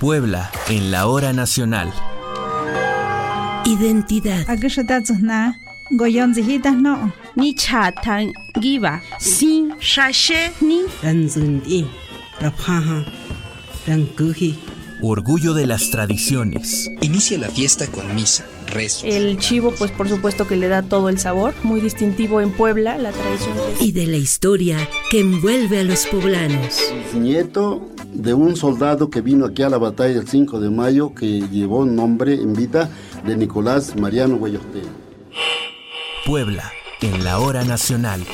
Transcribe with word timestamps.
Puebla, 0.00 0.50
en 0.68 0.90
la 0.90 1.06
hora 1.08 1.32
nacional. 1.32 1.92
Identidad. 3.64 4.46
no. 6.72 7.12
Ni 7.34 7.54
chatan 7.54 8.32
giba. 8.60 9.02
Sin 9.18 9.74
shashe 9.80 10.52
ni. 10.60 10.82
Ranzundi. 11.02 11.86
Raphaha. 12.40 13.04
Rankuji. 13.86 14.58
Orgullo 15.02 15.54
de 15.54 15.66
las 15.66 15.90
tradiciones. 15.90 16.90
Inicia 17.00 17.38
la 17.38 17.48
fiesta 17.48 17.86
con 17.86 18.14
misa, 18.14 18.44
El 19.04 19.38
chivo, 19.38 19.72
pues 19.76 19.90
por 19.90 20.08
supuesto 20.08 20.46
que 20.46 20.56
le 20.56 20.68
da 20.68 20.82
todo 20.82 21.08
el 21.08 21.18
sabor, 21.18 21.54
muy 21.62 21.80
distintivo 21.80 22.40
en 22.40 22.52
Puebla, 22.52 22.98
la 22.98 23.12
tradición. 23.12 23.56
Y 23.80 23.92
de 23.92 24.06
la 24.06 24.16
historia 24.16 24.88
que 25.10 25.20
envuelve 25.20 25.80
a 25.80 25.84
los 25.84 26.06
poblanos. 26.06 26.80
Nieto 27.14 27.88
de 28.12 28.34
un 28.34 28.56
soldado 28.56 29.10
que 29.10 29.20
vino 29.20 29.46
aquí 29.46 29.62
a 29.62 29.68
la 29.68 29.78
batalla 29.78 30.20
el 30.20 30.28
5 30.28 30.60
de 30.60 30.70
mayo 30.70 31.14
que 31.14 31.40
llevó 31.50 31.84
nombre 31.84 32.34
en 32.34 32.54
vida 32.54 32.90
de 33.26 33.36
Nicolás 33.36 33.96
Mariano 33.96 34.36
Guayote. 34.36 34.82
Puebla, 36.26 36.72
en 37.00 37.24
la 37.24 37.38
hora 37.38 37.64
nacional. 37.64 38.24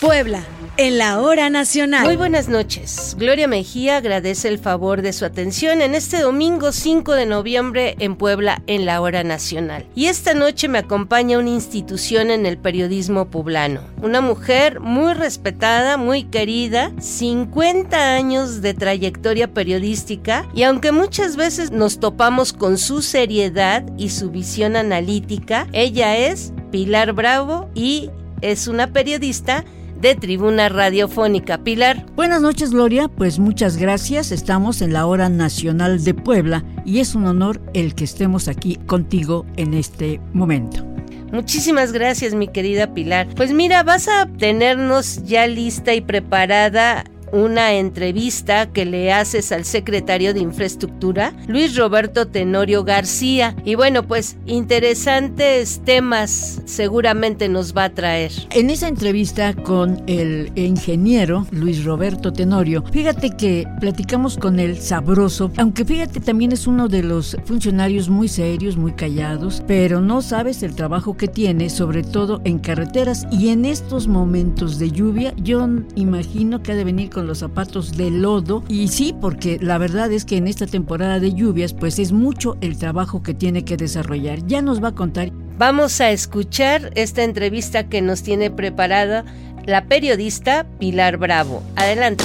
Puebla, 0.00 0.42
en 0.78 0.96
la 0.96 1.20
hora 1.20 1.50
nacional. 1.50 2.06
Muy 2.06 2.16
buenas 2.16 2.48
noches. 2.48 3.14
Gloria 3.18 3.46
Mejía 3.46 3.98
agradece 3.98 4.48
el 4.48 4.58
favor 4.58 5.02
de 5.02 5.12
su 5.12 5.26
atención 5.26 5.82
en 5.82 5.94
este 5.94 6.22
domingo 6.22 6.72
5 6.72 7.12
de 7.12 7.26
noviembre 7.26 7.96
en 7.98 8.16
Puebla 8.16 8.62
en 8.66 8.86
la 8.86 9.02
hora 9.02 9.24
nacional. 9.24 9.84
Y 9.94 10.06
esta 10.06 10.32
noche 10.32 10.68
me 10.68 10.78
acompaña 10.78 11.38
una 11.38 11.50
institución 11.50 12.30
en 12.30 12.46
el 12.46 12.56
periodismo 12.56 13.26
poblano. 13.26 13.82
Una 14.00 14.22
mujer 14.22 14.80
muy 14.80 15.12
respetada, 15.12 15.98
muy 15.98 16.24
querida, 16.24 16.92
50 16.98 18.14
años 18.14 18.62
de 18.62 18.72
trayectoria 18.72 19.52
periodística 19.52 20.48
y 20.54 20.62
aunque 20.62 20.92
muchas 20.92 21.36
veces 21.36 21.72
nos 21.72 22.00
topamos 22.00 22.54
con 22.54 22.78
su 22.78 23.02
seriedad 23.02 23.84
y 23.98 24.08
su 24.08 24.30
visión 24.30 24.76
analítica, 24.76 25.68
ella 25.74 26.16
es 26.16 26.54
Pilar 26.70 27.12
Bravo 27.12 27.68
y 27.74 28.08
es 28.40 28.66
una 28.66 28.94
periodista 28.94 29.62
de 30.00 30.14
Tribuna 30.14 30.68
Radiofónica. 30.68 31.58
Pilar. 31.58 32.06
Buenas 32.16 32.42
noches, 32.42 32.70
Gloria. 32.70 33.08
Pues 33.08 33.38
muchas 33.38 33.76
gracias. 33.76 34.32
Estamos 34.32 34.82
en 34.82 34.92
la 34.92 35.06
hora 35.06 35.28
nacional 35.28 36.02
de 36.02 36.14
Puebla 36.14 36.64
y 36.84 37.00
es 37.00 37.14
un 37.14 37.26
honor 37.26 37.60
el 37.74 37.94
que 37.94 38.04
estemos 38.04 38.48
aquí 38.48 38.76
contigo 38.86 39.46
en 39.56 39.74
este 39.74 40.20
momento. 40.32 40.84
Muchísimas 41.32 41.92
gracias, 41.92 42.34
mi 42.34 42.48
querida 42.48 42.92
Pilar. 42.92 43.28
Pues 43.36 43.52
mira, 43.52 43.82
vas 43.84 44.08
a 44.08 44.26
tenernos 44.26 45.22
ya 45.24 45.46
lista 45.46 45.94
y 45.94 46.00
preparada 46.00 47.04
una 47.32 47.74
entrevista 47.74 48.70
que 48.72 48.84
le 48.84 49.12
haces 49.12 49.52
al 49.52 49.64
secretario 49.64 50.34
de 50.34 50.40
Infraestructura, 50.40 51.32
Luis 51.46 51.76
Roberto 51.76 52.26
Tenorio 52.26 52.84
García. 52.84 53.56
Y 53.64 53.74
bueno, 53.74 54.06
pues 54.06 54.36
interesantes 54.46 55.80
temas 55.84 56.62
seguramente 56.64 57.48
nos 57.48 57.76
va 57.76 57.84
a 57.84 57.90
traer. 57.90 58.32
En 58.50 58.70
esa 58.70 58.88
entrevista 58.88 59.54
con 59.54 60.02
el 60.06 60.52
ingeniero 60.56 61.46
Luis 61.50 61.84
Roberto 61.84 62.32
Tenorio, 62.32 62.84
fíjate 62.92 63.36
que 63.36 63.66
platicamos 63.80 64.36
con 64.36 64.58
él 64.58 64.78
sabroso, 64.78 65.50
aunque 65.56 65.84
fíjate 65.84 66.20
también 66.20 66.52
es 66.52 66.66
uno 66.66 66.88
de 66.88 67.02
los 67.02 67.36
funcionarios 67.44 68.08
muy 68.08 68.28
serios, 68.28 68.76
muy 68.76 68.92
callados, 68.92 69.62
pero 69.66 70.00
no 70.00 70.22
sabes 70.22 70.62
el 70.62 70.74
trabajo 70.74 71.16
que 71.16 71.28
tiene, 71.28 71.70
sobre 71.70 72.02
todo 72.02 72.40
en 72.44 72.58
carreteras 72.58 73.26
y 73.30 73.48
en 73.48 73.64
estos 73.64 74.08
momentos 74.08 74.78
de 74.78 74.90
lluvia, 74.90 75.34
yo 75.36 75.66
imagino 75.94 76.62
que 76.62 76.72
ha 76.72 76.76
de 76.76 76.84
venir 76.84 77.10
con 77.10 77.19
los 77.26 77.38
zapatos 77.38 77.96
de 77.96 78.10
lodo. 78.10 78.62
Y 78.68 78.88
sí, 78.88 79.14
porque 79.20 79.58
la 79.60 79.78
verdad 79.78 80.12
es 80.12 80.24
que 80.24 80.36
en 80.36 80.46
esta 80.46 80.66
temporada 80.66 81.20
de 81.20 81.34
lluvias, 81.34 81.74
pues 81.74 81.98
es 81.98 82.12
mucho 82.12 82.56
el 82.60 82.78
trabajo 82.78 83.22
que 83.22 83.34
tiene 83.34 83.64
que 83.64 83.76
desarrollar. 83.76 84.46
Ya 84.46 84.62
nos 84.62 84.82
va 84.82 84.88
a 84.88 84.94
contar. 84.94 85.32
Vamos 85.58 86.00
a 86.00 86.10
escuchar 86.10 86.90
esta 86.94 87.22
entrevista 87.22 87.88
que 87.88 88.00
nos 88.02 88.22
tiene 88.22 88.50
preparada 88.50 89.24
la 89.66 89.86
periodista 89.86 90.66
Pilar 90.78 91.18
Bravo. 91.18 91.62
Adelante. 91.76 92.24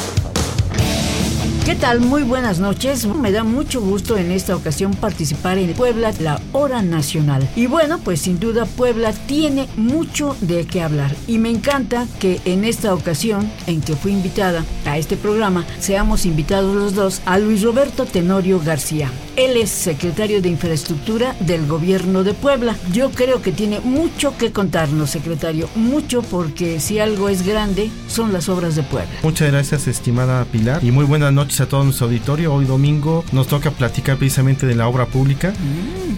¿Qué 1.65 1.73
tal? 1.73 1.99
Muy 1.99 2.21
buenas 2.21 2.59
noches. 2.59 3.07
Me 3.07 3.31
da 3.31 3.43
mucho 3.43 3.81
gusto 3.81 4.17
en 4.17 4.31
esta 4.31 4.55
ocasión 4.55 4.93
participar 4.93 5.57
en 5.57 5.73
Puebla, 5.73 6.13
la 6.19 6.39
hora 6.51 6.83
nacional. 6.83 7.49
Y 7.55 7.65
bueno, 7.65 7.97
pues 8.03 8.21
sin 8.21 8.39
duda 8.39 8.65
Puebla 8.65 9.13
tiene 9.13 9.67
mucho 9.75 10.37
de 10.41 10.67
qué 10.67 10.83
hablar. 10.83 11.15
Y 11.25 11.39
me 11.39 11.49
encanta 11.49 12.05
que 12.19 12.39
en 12.45 12.65
esta 12.65 12.93
ocasión 12.93 13.51
en 13.65 13.81
que 13.81 13.95
fui 13.95 14.11
invitada 14.11 14.63
a 14.85 14.99
este 14.99 15.17
programa, 15.17 15.65
seamos 15.79 16.27
invitados 16.27 16.75
los 16.75 16.93
dos 16.93 17.23
a 17.25 17.39
Luis 17.39 17.63
Roberto 17.63 18.05
Tenorio 18.05 18.61
García. 18.63 19.09
Él 19.35 19.57
es 19.57 19.71
secretario 19.71 20.43
de 20.43 20.49
Infraestructura 20.49 21.35
del 21.39 21.65
gobierno 21.65 22.23
de 22.23 22.35
Puebla. 22.35 22.75
Yo 22.93 23.09
creo 23.09 23.41
que 23.41 23.51
tiene 23.51 23.79
mucho 23.79 24.37
que 24.37 24.51
contarnos, 24.51 25.09
secretario. 25.09 25.67
Mucho 25.73 26.21
porque 26.21 26.79
si 26.79 26.99
algo 26.99 27.27
es 27.27 27.43
grande, 27.43 27.89
son 28.07 28.31
las 28.31 28.49
obras 28.49 28.75
de 28.75 28.83
Puebla. 28.83 29.09
Muchas 29.23 29.51
gracias, 29.51 29.87
estimada 29.87 30.45
Pilar. 30.45 30.83
Y 30.83 30.91
muy 30.91 31.05
buenas 31.05 31.33
noches 31.33 31.54
a 31.61 31.67
todo 31.67 31.83
nuestro 31.83 32.07
auditorio. 32.07 32.53
Hoy 32.53 32.65
domingo 32.65 33.23
nos 33.31 33.47
toca 33.47 33.71
platicar 33.71 34.17
precisamente 34.17 34.65
de 34.65 34.75
la 34.75 34.87
obra 34.87 35.05
pública. 35.05 35.53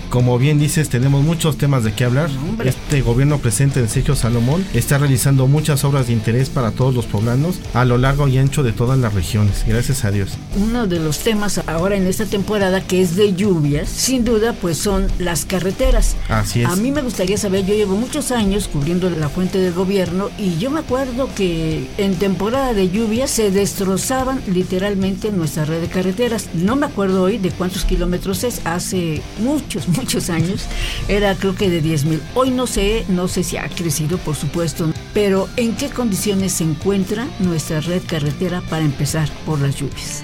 Como 0.10 0.38
bien 0.38 0.60
dices, 0.60 0.90
tenemos 0.90 1.24
muchos 1.24 1.58
temas 1.58 1.84
de 1.84 1.94
qué 1.94 2.06
hablar. 2.06 2.30
este 2.64 3.02
gobierno 3.02 3.40
presente 3.40 3.82
de 3.82 3.88
Sergio 3.88 4.16
Salomón 4.16 4.66
está 4.74 4.98
realizando 4.98 5.48
muchas 5.48 5.84
obras 5.84 6.08
de 6.08 6.14
interés 6.14 6.50
para 6.50 6.72
todos 6.72 6.94
los 6.94 7.06
poblanos 7.06 7.60
a 7.74 7.86
lo 7.86 7.98
largo 7.98 8.28
y 8.28 8.38
ancho 8.38 8.64
de 8.64 8.72
todas 8.72 8.98
las 8.98 9.14
regiones. 9.14 9.64
Gracias 9.68 10.06
a 10.06 10.12
Dios. 10.12 10.32
Uno 10.56 10.88
de 10.88 11.00
los 11.00 11.20
temas 11.20 11.62
ahora 11.68 11.96
en 11.96 12.08
esta 12.08 12.26
temporada 12.26 12.82
que 12.82 13.02
es 13.02 13.16
de 13.16 13.34
lluvias, 13.34 13.90
sin 13.90 14.24
duda, 14.24 14.54
pues 14.54 14.78
son 14.78 15.08
las 15.20 15.46
carreteras. 15.46 16.16
Así 16.30 16.62
es. 16.62 16.68
A 16.68 16.76
mí 16.76 16.92
me 16.92 17.02
gustaría 17.02 17.38
saber, 17.38 17.66
yo 17.66 17.76
llevo 17.76 17.96
muchos 17.96 18.32
años 18.32 18.68
cubriendo 18.68 19.10
la 19.10 19.30
fuente 19.30 19.60
del 19.60 19.74
gobierno 19.74 20.30
y 20.38 20.58
yo 20.58 20.72
me 20.72 20.80
acuerdo 20.80 21.30
que 21.36 21.88
en 21.98 22.16
temporada 22.16 22.74
de 22.74 22.90
lluvias 22.90 23.30
se 23.32 23.52
destrozaban 23.52 24.42
literalmente 24.48 25.32
nuestra 25.32 25.66
red 25.66 25.82
de 25.82 25.88
carreteras. 25.88 26.50
No 26.54 26.76
me 26.76 26.86
acuerdo 26.86 27.24
hoy 27.24 27.38
de 27.38 27.52
cuántos 27.52 27.86
kilómetros 27.86 28.44
es, 28.44 28.62
hace 28.66 29.22
muchos, 29.40 29.88
muchos 29.98 30.30
años, 30.30 30.66
era 31.08 31.36
creo 31.36 31.56
que 31.56 31.70
de 31.70 31.82
10 31.82 32.06
mil. 32.06 32.22
Hoy 32.36 32.52
no 32.52 32.68
sé, 32.68 33.06
no 33.10 33.28
sé 33.28 33.44
si 33.44 33.58
ha 33.58 33.68
crecido, 33.68 34.18
por 34.20 34.36
supuesto, 34.36 34.92
pero 35.14 35.50
¿en 35.58 35.76
qué 35.76 35.90
condiciones 35.90 36.54
se 36.54 36.64
encuentra 36.64 37.28
nuestra 37.40 37.82
red 37.82 38.02
carretera 38.08 38.62
para 38.70 38.86
empezar 38.86 39.30
por 39.46 39.60
las 39.60 39.76
lluvias? 39.76 40.24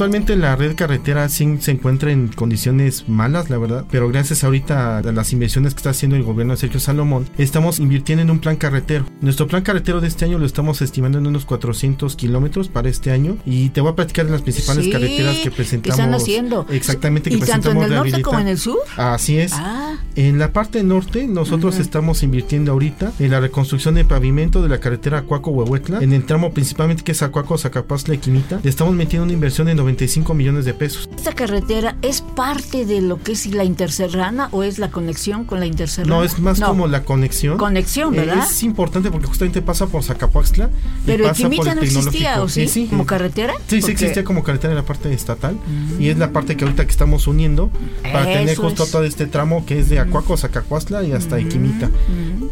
Actualmente 0.00 0.34
la 0.34 0.56
red 0.56 0.76
carretera 0.76 1.28
sí 1.28 1.58
se 1.60 1.72
encuentra 1.72 2.10
en 2.10 2.28
condiciones 2.28 3.06
malas, 3.06 3.50
la 3.50 3.58
verdad, 3.58 3.84
pero 3.90 4.08
gracias 4.08 4.44
ahorita 4.44 4.96
a 4.96 5.02
las 5.02 5.30
inversiones 5.34 5.74
que 5.74 5.80
está 5.80 5.90
haciendo 5.90 6.16
el 6.16 6.22
gobierno 6.22 6.54
de 6.54 6.56
Sergio 6.56 6.80
Salomón, 6.80 7.28
estamos 7.36 7.78
invirtiendo 7.80 8.22
en 8.22 8.30
un 8.30 8.38
plan 8.38 8.56
carretero. 8.56 9.04
Nuestro 9.20 9.46
plan 9.46 9.62
carretero 9.62 10.00
de 10.00 10.08
este 10.08 10.24
año 10.24 10.38
lo 10.38 10.46
estamos 10.46 10.80
estimando 10.80 11.18
en 11.18 11.26
unos 11.26 11.44
400 11.44 12.16
kilómetros 12.16 12.68
para 12.68 12.88
este 12.88 13.10
año 13.10 13.36
y 13.44 13.68
te 13.68 13.82
voy 13.82 13.92
a 13.92 13.94
platicar 13.94 14.24
de 14.24 14.32
las 14.32 14.40
principales 14.40 14.88
carreteras 14.88 15.36
que 15.36 15.50
presentamos. 15.50 15.98
están 15.98 16.14
haciendo? 16.14 16.64
Exactamente, 16.70 17.28
que 17.28 17.36
¿Y 17.36 17.40
tanto 17.40 17.70
en 17.70 17.82
el 17.82 17.90
norte 17.90 18.22
como 18.22 18.38
en 18.38 18.48
el 18.48 18.56
sur? 18.56 18.78
Así 18.96 19.36
es. 19.36 19.52
Ah. 19.54 19.89
En 20.16 20.38
la 20.38 20.52
parte 20.52 20.82
norte 20.82 21.26
nosotros 21.26 21.78
estamos 21.78 22.22
invirtiendo 22.22 22.72
ahorita 22.72 23.12
en 23.18 23.30
la 23.30 23.40
reconstrucción 23.40 23.94
de 23.94 24.04
pavimento 24.04 24.60
de 24.62 24.68
la 24.68 24.78
carretera 24.78 25.18
Acuaco-Huehuetla, 25.18 26.00
en 26.00 26.12
el 26.12 26.24
tramo 26.24 26.52
principalmente 26.52 27.04
que 27.04 27.12
es 27.12 27.22
Acuaco-Zacapazla-Equimita. 27.22 28.60
Le 28.62 28.70
estamos 28.70 28.94
metiendo 28.94 29.24
una 29.24 29.32
inversión 29.32 29.68
de 29.68 29.74
95 29.74 30.34
millones 30.34 30.64
de 30.64 30.74
pesos. 30.74 31.08
¿Esta 31.16 31.32
carretera 31.32 31.96
es 32.02 32.22
parte 32.22 32.86
de 32.86 33.00
lo 33.02 33.22
que 33.22 33.32
es 33.32 33.46
la 33.46 33.64
interserrana 33.64 34.48
o 34.52 34.62
es 34.62 34.78
la 34.78 34.90
conexión 34.90 35.44
con 35.44 35.60
la 35.60 35.66
interserrana? 35.66 36.16
No, 36.16 36.24
es 36.24 36.38
más 36.40 36.60
como 36.60 36.88
la 36.88 37.04
conexión. 37.04 37.56
Conexión, 37.56 38.14
¿verdad? 38.14 38.46
es 38.50 38.62
importante 38.62 39.10
porque 39.10 39.26
justamente 39.28 39.62
pasa 39.62 39.86
por 39.86 40.02
Zacapuaxtla 40.02 40.70
Pero 41.06 41.24
y 41.24 41.28
pasa 41.28 41.48
por 41.50 41.68
el 41.68 41.76
no 41.76 41.82
existía, 41.82 42.42
¿o 42.42 42.48
sí? 42.48 42.68
sí, 42.68 42.86
¿Como 42.88 43.06
carretera? 43.06 43.54
Sí, 43.68 43.80
sí 43.80 43.92
existía 43.92 44.24
como 44.24 44.42
carretera 44.42 44.72
en 44.72 44.76
la 44.76 44.84
parte 44.84 45.12
estatal 45.12 45.56
y 45.98 46.08
es 46.08 46.18
la 46.18 46.32
parte 46.32 46.56
que 46.56 46.64
ahorita 46.64 46.84
que 46.84 46.90
estamos 46.90 47.26
uniendo 47.26 47.70
para 48.02 48.24
tener 48.24 48.56
justo 48.56 48.86
todo 48.86 49.04
este 49.04 49.26
tramo 49.26 49.64
que 49.66 49.80
es 49.80 49.89
de 49.90 49.98
Acuaco, 49.98 50.36
Zacacuastla 50.36 51.02
y 51.02 51.12
hasta 51.12 51.38
Equimita. 51.38 51.90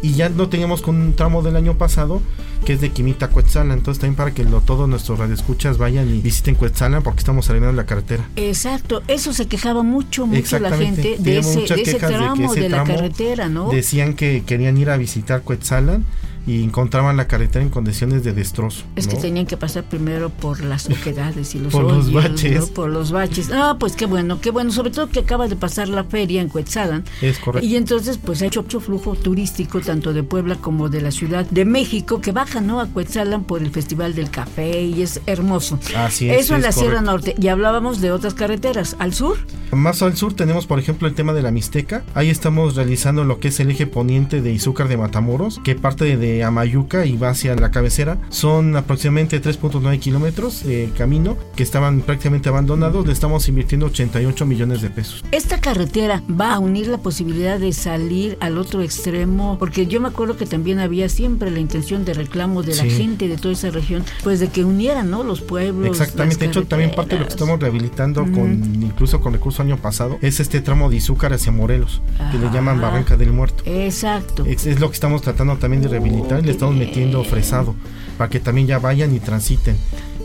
Y 0.01 0.13
ya 0.13 0.29
no 0.29 0.49
teníamos 0.49 0.81
con 0.81 0.95
un 0.95 1.13
tramo 1.13 1.41
del 1.41 1.55
año 1.55 1.77
pasado 1.77 2.21
que 2.65 2.73
es 2.73 2.81
de 2.81 2.91
Quimita 2.91 3.27
a 3.27 3.29
Cuetzala. 3.29 3.73
Entonces 3.73 3.99
también 3.99 4.15
para 4.15 4.33
que 4.33 4.43
lo, 4.43 4.61
todos 4.61 4.87
nuestros 4.87 5.17
radioescuchas 5.17 5.77
vayan 5.77 6.07
y 6.09 6.19
visiten 6.19 6.55
Cuetzala 6.55 7.01
porque 7.01 7.19
estamos 7.19 7.49
arreglando 7.49 7.75
la 7.75 7.85
carretera. 7.85 8.27
Exacto, 8.35 9.01
eso 9.07 9.33
se 9.33 9.47
quejaba 9.47 9.83
mucho, 9.83 10.27
mucho 10.27 10.59
la 10.59 10.75
gente 10.75 11.17
de 11.19 11.39
ese, 11.39 11.61
de 11.61 11.81
ese, 11.81 11.97
tramo 11.97 12.53
de, 12.53 12.69
la 12.69 12.83
carretera, 12.83 13.49
¿no? 13.49 13.69
Decían 13.69 14.13
que 14.13 14.43
querían 14.45 14.77
ir 14.77 14.89
a 14.89 14.97
visitar 14.97 15.41
Cuetzalan 15.41 16.05
y 16.49 16.63
encontraban 16.63 17.15
la 17.15 17.27
carretera 17.27 17.63
en 17.63 17.69
condiciones 17.69 18.23
de 18.23 18.33
destrozo. 18.33 18.83
Es 18.95 19.07
que 19.07 19.17
tenían 19.17 19.45
que 19.45 19.55
pasar 19.55 19.83
primero 19.83 20.31
por 20.31 20.63
las 20.63 20.89
oquedades 20.89 21.53
y 21.53 21.59
los 21.59 21.71
por 21.71 21.83
los 21.83 22.11
baches. 22.11 22.69
Por 22.71 22.89
los 22.89 23.11
baches. 23.11 23.51
Ah, 23.53 23.77
pues 23.79 23.95
qué 23.95 24.07
bueno, 24.07 24.41
qué 24.41 24.49
bueno. 24.49 24.71
Sobre 24.71 24.89
todo 24.89 25.09
que 25.09 25.19
acaba 25.19 25.47
de 25.47 25.55
pasar 25.55 25.89
la 25.89 26.05
feria 26.05 26.41
en 26.41 26.49
Cuetzalan. 26.49 27.03
Es 27.21 27.37
correcto. 27.37 27.67
Y 27.67 27.75
entonces, 27.75 28.17
pues 28.17 28.41
ha 28.41 28.47
hecho 28.47 28.63
mucho 28.63 28.79
flujo 28.79 29.15
turístico, 29.15 29.79
tanto 29.79 30.11
de 30.11 30.23
Puebla 30.23 30.55
como 30.55 30.89
de 30.89 31.01
la 31.01 31.11
Ciudad 31.11 31.45
de 31.45 31.65
México, 31.65 32.19
que 32.19 32.31
baja, 32.31 32.61
¿no? 32.61 32.81
A 32.81 32.87
Cuetzalan 32.87 33.43
por 33.43 33.61
el 33.61 33.69
Festival 33.69 34.15
del 34.15 34.31
Café 34.31 34.81
y 34.81 35.03
es 35.03 35.21
hermoso. 35.27 35.79
Así 35.95 36.31
es. 36.31 36.45
Eso 36.45 36.55
en 36.55 36.63
la 36.63 36.71
Sierra 36.71 37.01
Norte. 37.01 37.35
Y 37.39 37.49
hablábamos 37.49 38.01
de 38.01 38.11
otras 38.11 38.33
carreteras. 38.33 38.95
¿Al 38.97 39.13
sur? 39.13 39.37
Más 39.71 40.01
al 40.01 40.17
sur 40.17 40.33
tenemos, 40.33 40.65
por 40.65 40.79
ejemplo, 40.79 41.07
el 41.07 41.13
tema 41.13 41.33
de 41.33 41.43
la 41.43 41.51
Mixteca. 41.51 42.03
Ahí 42.15 42.29
estamos 42.29 42.75
realizando 42.75 43.23
lo 43.23 43.39
que 43.39 43.49
es 43.49 43.59
el 43.59 43.69
eje 43.69 43.85
poniente 43.85 44.41
de 44.41 44.51
Izúcar 44.51 44.87
de 44.87 44.97
Matamoros, 44.97 45.61
que 45.63 45.75
parte 45.75 46.17
de 46.17 46.43
Amayuca 46.43 47.05
y 47.05 47.17
va 47.17 47.29
hacia 47.29 47.55
la 47.55 47.69
cabecera. 47.69 48.17
Son 48.29 48.75
aproximadamente 48.75 49.41
3.9 49.41 49.99
kilómetros 49.99 50.63
de 50.63 50.89
camino 50.97 51.37
que 51.55 51.63
estaban 51.63 52.01
prácticamente 52.01 52.49
abandonados. 52.49 53.05
Le 53.05 53.13
estamos 53.13 53.47
invirtiendo 53.47 53.85
88 53.85 54.45
millones 54.45 54.81
de 54.81 54.89
pesos. 54.89 55.23
Esta 55.31 55.61
carretera 55.61 56.23
va 56.29 56.53
a 56.53 56.59
unir 56.59 56.87
la 56.87 56.97
posibilidad 56.97 57.59
de 57.59 57.71
salir 57.71 58.37
al 58.39 58.57
otro 58.57 58.81
extremo, 58.81 59.57
porque 59.59 59.85
yo 59.85 60.01
me 60.01 60.07
acuerdo 60.07 60.35
que 60.35 60.47
también 60.47 60.79
había 60.79 61.09
siempre 61.09 61.51
la 61.51 61.59
intención 61.59 62.05
de 62.05 62.15
reclamo 62.15 62.63
de 62.63 62.75
la 62.75 62.85
gente 62.85 63.27
de 63.27 63.37
toda 63.37 63.53
esa 63.53 63.69
región, 63.69 64.03
pues 64.23 64.39
de 64.39 64.47
que 64.47 64.65
unieran, 64.65 65.11
¿no? 65.11 65.23
Los 65.23 65.41
pueblos. 65.41 65.89
Exactamente. 65.89 66.39
De 66.39 66.45
hecho, 66.47 66.65
también 66.65 66.91
parte 66.95 67.15
de 67.15 67.21
lo 67.21 67.27
que 67.27 67.33
estamos 67.33 67.59
rehabilitando 67.59 68.23
con 68.23 68.81
incluso 68.81 69.21
con 69.21 69.33
recursos 69.33 69.58
año 69.61 69.77
pasado 69.77 70.17
es 70.21 70.39
este 70.39 70.61
tramo 70.61 70.89
de 70.89 70.97
Izúcar 70.97 71.33
hacia 71.33 71.51
Morelos, 71.51 72.01
que 72.31 72.37
le 72.37 72.49
llaman 72.51 72.81
Barranca 72.81 73.17
del 73.17 73.33
Muerto. 73.33 73.63
Exacto. 73.65 74.45
Es, 74.45 74.79
lo 74.79 74.89
que 74.89 74.93
estamos 74.93 75.21
tratando 75.21 75.57
también 75.57 75.81
de 75.81 75.89
rehabilitar 75.89 76.39
y 76.39 76.43
le 76.43 76.51
estamos 76.51 76.75
metiendo 76.75 77.23
fresado 77.23 77.75
para 78.17 78.29
que 78.29 78.39
también 78.39 78.67
ya 78.67 78.79
vayan 78.79 79.15
y 79.15 79.19
transiten. 79.19 79.77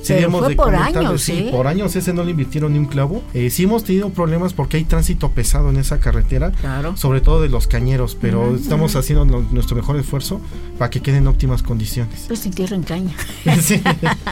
Pero 0.06 0.30
fue 0.30 0.54
por 0.54 0.74
años, 0.74 1.22
sí, 1.22 1.32
¿eh? 1.32 1.48
por 1.50 1.66
años 1.66 1.96
ese 1.96 2.12
no 2.12 2.24
le 2.24 2.30
invirtieron 2.30 2.72
ni 2.72 2.78
un 2.78 2.86
clavo. 2.86 3.22
Eh, 3.34 3.50
sí 3.50 3.64
hemos 3.64 3.84
tenido 3.84 4.10
problemas 4.10 4.52
porque 4.52 4.76
hay 4.76 4.84
tránsito 4.84 5.30
pesado 5.30 5.70
en 5.70 5.76
esa 5.76 6.00
carretera, 6.00 6.52
claro. 6.52 6.96
sobre 6.96 7.20
todo 7.20 7.40
de 7.40 7.48
los 7.48 7.66
cañeros, 7.66 8.16
pero 8.20 8.54
estamos 8.54 8.96
haciendo 8.96 9.24
nuestro 9.24 9.76
mejor 9.76 9.96
esfuerzo 9.96 10.40
para 10.78 10.90
que 10.90 11.00
queden 11.00 11.26
óptimas 11.26 11.62
condiciones. 11.62 12.24
Pues 12.26 12.40
sin 12.40 12.52
tierra 12.52 12.76
en 12.76 12.82
caña. 12.82 13.14
sí. 13.60 13.82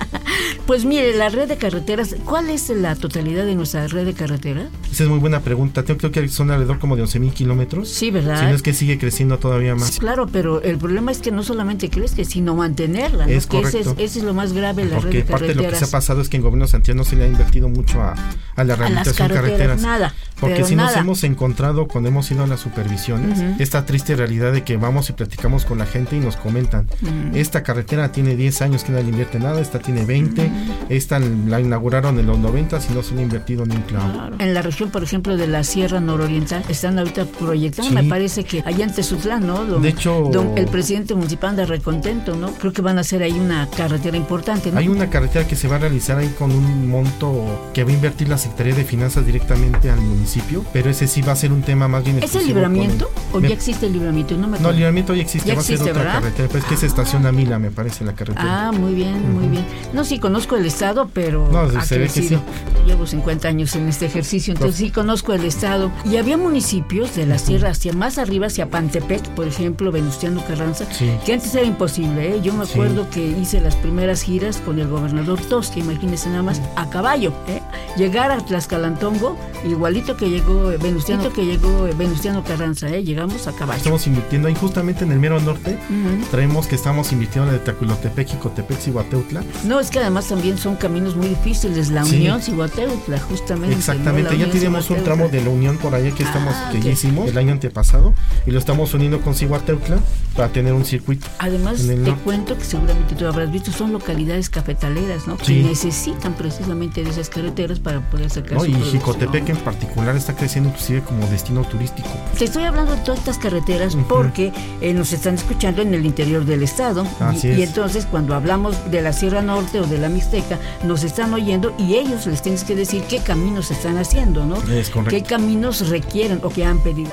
pues 0.67 0.85
mire, 0.85 1.17
la 1.17 1.29
red 1.29 1.49
de 1.49 1.57
carreteras, 1.57 2.17
¿cuál 2.25 2.51
es 2.51 2.69
la 2.71 2.97
totalidad 2.97 3.45
de 3.45 3.55
nuestra 3.55 3.87
red 3.89 4.05
de 4.05 4.15
carretera? 4.15 4.69
Esa 4.91 5.05
es 5.05 5.09
muy 5.09 5.19
buena 5.19 5.41
pregunta. 5.41 5.85
Creo, 5.85 5.99
creo 5.99 6.13
que 6.13 6.29
son 6.29 6.51
alrededor 6.51 6.79
como 6.79 6.97
de 6.97 7.03
11 7.03 7.21
mil 7.21 7.33
kilómetros. 7.33 7.89
Sí, 7.89 8.11
¿verdad? 8.11 8.41
Si 8.41 8.47
no 8.47 8.55
es 8.55 8.63
que 8.63 8.75
sigue 8.75 8.99
creciendo 8.99 9.39
todavía 9.39 9.75
más. 9.75 9.89
Sí, 9.89 10.01
claro, 10.01 10.27
pero 10.27 10.63
el 10.63 10.79
problema 10.79 11.13
es 11.13 11.19
que 11.19 11.31
no 11.31 11.43
solamente 11.43 11.89
crezca, 11.91 12.25
sino 12.25 12.55
mantenerla. 12.55 13.27
¿no? 13.27 13.33
Es 13.33 13.47
correcto. 13.47 13.79
Ese 13.79 13.91
es, 13.91 13.95
ese 13.99 14.19
es, 14.21 14.25
lo 14.25 14.35
más 14.35 14.53
grave, 14.53 14.85
la 14.85 14.97
porque 14.97 15.19
red 15.19 15.27
de 15.27 15.33
carreteras. 15.33 15.62
De 15.63 15.73
lo 15.73 15.73
que 15.73 15.79
se 15.79 15.85
ha 15.85 15.91
pasado 15.91 16.21
es 16.21 16.29
que 16.29 16.37
en 16.37 16.43
gobierno 16.43 16.67
Santiago 16.67 16.99
no 16.99 17.05
se 17.05 17.17
le 17.17 17.25
ha 17.25 17.27
invertido 17.27 17.69
mucho 17.69 18.01
a, 18.03 18.15
a 18.57 18.65
la 18.65 18.77
rehabilitación 18.77 19.31
a 19.31 19.35
las 19.35 19.43
carreteras, 19.43 19.81
Nada. 19.83 20.15
Porque 20.41 20.65
si 20.65 20.75
nada. 20.75 20.91
nos 20.91 20.99
hemos 20.99 21.25
encontrado 21.25 21.87
cuando 21.87 22.09
hemos 22.09 22.31
ido 22.31 22.43
a 22.43 22.47
las 22.47 22.61
supervisiones, 22.61 23.39
uh 23.39 23.43
-huh. 23.43 23.61
esta 23.61 23.87
triste 23.87 24.17
realidad 24.17 24.53
de 24.53 24.63
que 24.65 24.77
vamos 24.77 25.09
y 25.09 25.13
platicamos 25.13 25.65
con 25.65 25.79
la 25.79 25.87
gente 25.87 26.17
y 26.17 26.21
nos 26.21 26.37
comentan, 26.37 26.89
uh 27.01 27.07
-huh. 27.07 27.37
esta 27.37 27.63
carretera 27.63 28.11
tiene 28.11 28.35
10 28.35 28.63
años 28.63 28.83
que 28.83 28.93
no 28.93 28.99
le 28.99 29.09
invierte 29.09 29.39
nada, 29.39 29.61
esta 29.61 29.79
tiene 29.79 30.05
20, 30.05 30.43
uh 30.43 30.45
-huh. 30.45 30.87
esta 30.89 31.19
la 31.21 31.61
inauguraron 31.61 32.19
en 32.19 32.27
los 32.27 32.39
90 32.39 32.79
y 32.91 32.95
no 32.95 33.03
se 33.03 33.15
le 33.15 33.21
ha 33.21 33.23
invertido 33.23 33.65
ni 33.67 33.77
un 33.77 33.83
clavo. 33.83 34.13
Claro. 34.13 34.37
En 34.39 34.55
la 34.55 34.63
región, 34.63 34.91
por 34.91 35.03
ejemplo, 35.03 35.37
de 35.37 35.47
la 35.47 35.63
Sierra 35.63 36.01
Nororiental, 36.01 36.65
están 36.69 36.99
ahorita 36.99 37.25
proyectando, 37.27 37.91
sí. 37.91 37.95
me 37.95 38.05
parece 38.05 38.45
que 38.45 38.63
allá 38.67 38.85
en 38.85 38.93
Tezutlán, 38.93 39.47
¿no? 39.47 39.65
Don, 39.65 39.83
de 39.83 39.91
hecho, 39.91 40.29
don, 40.33 40.57
el 40.57 40.67
presidente 40.67 41.15
municipal 41.15 41.51
anda 41.51 41.65
recontento, 41.65 42.35
¿no? 42.35 42.53
Creo 42.55 42.73
que 42.73 42.83
van 42.83 42.99
a 42.99 43.03
hacer 43.03 43.23
ahí 43.23 43.33
una 43.33 43.69
carretera 43.69 44.17
importante, 44.17 44.73
¿no? 44.73 44.79
Hay 44.79 44.89
una 44.89 45.09
carretera 45.09 45.47
que 45.47 45.52
se 45.57 45.69
va 45.69 45.77
a 45.77 45.79
realizar 45.79 46.19
ahí 46.19 46.29
con 46.39 46.53
un 46.53 46.89
monto 46.89 47.71
que 47.73 47.85
va 47.85 47.91
a 47.91 47.95
invertir 47.95 48.29
la 48.29 48.39
Secretaría 48.39 48.75
de 48.75 48.85
Finanzas 48.85 49.25
directamente 49.27 49.91
al 49.91 50.01
municipio, 50.01 50.65
pero 50.73 50.91
ese 50.91 51.07
sí 51.07 51.23
va 51.23 51.33
a 51.33 51.37
ser 51.37 51.53
un 51.53 51.63
tema 51.63 51.89
más 51.89 52.05
bien 52.05 52.23
¿Es 52.23 52.35
el 52.35 52.47
libramiento 52.47 53.11
o 53.33 53.41
me... 53.41 53.49
ya 53.49 53.55
existe 53.55 53.87
el 53.87 53.93
libramiento? 53.93 54.37
No, 54.37 54.49
me 54.49 54.59
no 54.59 54.71
el 54.71 54.77
libramiento 54.77 55.15
ya 55.15 55.23
existe, 55.23 55.49
ya 55.49 55.55
va 55.55 55.61
existe, 55.61 55.83
a 55.83 55.87
ser 55.87 55.93
otra 55.93 56.05
¿verdad? 56.05 56.21
carretera, 56.21 56.49
pues 56.49 56.65
es 56.65 56.71
que 56.71 56.77
se 56.77 56.87
estaciona 56.87 57.31
a 57.31 57.33
Mila, 57.33 57.59
me 57.59 57.71
parece, 57.71 58.05
la 58.05 58.15
carretera. 58.15 58.69
Ah, 58.69 58.73
muy 58.73 58.95
bien, 58.95 59.15
uh 59.15 59.19
-huh. 59.19 59.41
muy 59.41 59.49
bien. 59.49 59.65
No, 59.93 60.05
sí, 60.05 60.19
conozco 60.19 60.57
el 60.57 60.67
estado, 60.67 61.09
pero 61.13 61.49
no, 61.51 61.69
se 61.83 61.99
ve 61.99 62.05
que 62.07 62.23
sí. 62.23 62.39
Llevo 62.87 63.07
50 63.07 63.49
años 63.49 63.75
en 63.77 63.89
este 63.89 64.07
ejercicio, 64.07 64.53
entonces 64.53 64.77
sí 64.77 64.91
conozco 64.91 65.33
el 65.33 65.45
estado. 65.45 65.93
Y 66.05 66.17
había 66.17 66.37
municipios 66.37 67.15
de 67.15 67.27
la 67.27 67.39
sierra 67.39 67.71
hacia 67.71 67.93
más 67.93 68.19
arriba, 68.19 68.47
hacia 68.47 68.69
Pantepec, 68.71 69.23
por 69.31 69.47
ejemplo, 69.47 69.93
Venustiano 69.93 70.45
Carranza, 70.47 70.87
sí. 70.93 71.11
que 71.25 71.35
antes 71.35 71.55
era 71.55 71.65
imposible. 71.65 72.37
¿eh? 72.37 72.41
Yo 72.43 72.53
me 72.53 72.65
acuerdo 72.65 73.05
sí. 73.05 73.09
que 73.15 73.41
hice 73.41 73.61
las 73.61 73.77
primeras 73.77 74.23
giras 74.23 74.59
con 74.59 74.79
el 74.79 74.89
gobernador 74.89 75.41
Tosca, 75.41 75.79
imagínense 75.79 76.29
nada 76.29 76.43
más, 76.43 76.61
a 76.77 76.89
caballo. 76.91 77.33
¿eh? 77.49 77.61
Llegar 77.97 78.31
a 78.31 78.39
Tlaxcalantongo, 78.39 79.37
igualito 79.65 80.17
que 80.17 80.29
llegó 80.29 80.73
Venustiano, 80.81 81.33
que 81.33 81.45
llegó 81.45 81.89
Venustiano 81.97 82.43
Carranza, 82.45 82.89
¿eh? 82.89 83.05
llegamos 83.05 83.47
a 83.47 83.53
caballo. 83.53 83.79
Estamos 83.79 84.07
invirtiendo 84.07 84.49
ahí 84.49 84.55
justamente 84.55 85.05
en 85.05 85.13
el 85.13 85.19
mero 85.21 85.41
norte, 85.41 85.79
uh 85.89 85.93
-huh. 85.93 86.31
traemos 86.31 86.67
que 86.67 86.75
estamos 86.75 87.13
invirtiendo 87.13 87.51
en 87.51 87.57
el 87.57 87.65
Taculotepec, 87.65 88.29
Jicotepec, 88.29 88.79
Cihuateutla. 88.79 89.45
No, 89.65 89.81
es 89.81 89.91
que 89.91 90.01
además 90.01 90.29
también 90.29 90.59
son 90.59 90.77
caminos 90.77 91.17
muy 91.17 91.29
difíciles, 91.29 91.91
la 91.91 92.05
Sí. 92.05 92.29
Cihuateutla, 92.75 93.19
justamente. 93.21 93.77
Exactamente, 93.77 94.33
¿no? 94.37 94.39
Ya 94.47 94.51
tenemos 94.51 94.91
un 94.91 95.03
tramo 95.05 95.29
de 95.29 95.43
la 95.43 95.51
Unión 95.51 95.77
por 95.79 95.95
allá 95.95 96.11
que 96.15 96.23
estamos 96.23 96.55
Ah, 96.55 96.69
que 96.73 96.79
ok. 96.79 96.85
ya 96.85 96.91
hicimos 96.93 97.29
el 97.29 97.39
año 97.39 97.53
antepasado 97.53 98.15
y 98.47 98.51
lo 98.51 98.59
estamos 98.59 98.93
uniendo 98.95 99.21
con 99.21 99.35
Cihuateutla 99.35 99.99
para 100.37 100.49
tener 100.49 100.73
un 100.73 100.85
circuito. 100.85 101.27
Además, 101.39 101.87
te 101.87 101.97
norte. 101.97 102.21
cuento 102.25 102.57
que 102.57 102.65
seguramente 102.65 103.15
tú 103.15 103.27
habrás 103.27 103.51
visto, 103.53 103.71
son 103.73 103.93
localidades 103.93 104.49
cafetaleras, 104.51 105.27
¿no? 105.27 105.37
Sí. 105.43 105.63
Que 105.63 105.69
necesitan 105.69 106.35
precisamente 106.35 107.03
de 107.05 107.11
esas 107.11 107.29
carreteras 107.29 107.79
para 107.79 108.01
poder 108.11 108.31
sacar 108.31 108.55
¿no? 108.55 108.61
su 108.61 108.67
Y. 108.71 108.75
Jicotepec 108.75 109.49
en 109.51 109.57
particular 109.59 110.17
está 110.17 110.35
creciendo 110.35 110.71
inclusive 110.71 111.03
como 111.03 111.27
destino 111.29 111.63
turístico. 111.65 112.09
Te 112.39 112.45
estoy 112.45 112.65
hablando 112.65 112.93
de 112.95 113.01
todas 113.03 113.19
estas 113.21 113.39
carreteras 113.39 113.97
porque 114.09 114.53
eh, 114.81 114.93
nos 114.95 115.13
están 115.13 115.35
escuchando 115.35 115.83
en 115.83 115.95
el 115.95 116.05
interior 116.07 116.45
del 116.45 116.63
estado. 116.63 117.07
Así 117.21 117.49
y, 117.49 117.51
y 117.53 117.63
es. 117.63 117.69
entonces 117.69 118.07
cuando 118.07 118.35
hablamos 118.35 118.77
de 118.91 119.03
la 119.03 119.13
Sierra 119.13 119.43
Norte 119.43 119.81
o 119.81 119.87
de 119.87 119.99
la 119.99 120.09
Mixteca, 120.09 120.59
nos 120.85 121.05
están 121.05 121.33
oyendo 121.35 121.75
y 121.79 121.95
ellos 121.95 122.27
les 122.27 122.43
tienes 122.65 122.89
que 122.91 122.99
decir 122.99 123.09
qué 123.09 123.25
caminos 123.25 123.71
están 123.71 123.99
haciendo, 123.99 124.45
¿no? 124.45 124.57
Es 124.71 124.91
correcto. 124.91 125.11
qué 125.11 125.23
caminos 125.23 125.89
requieren 125.89 126.41
o 126.43 126.49
qué 126.49 126.65
han 126.65 126.79
pedido. 126.79 127.11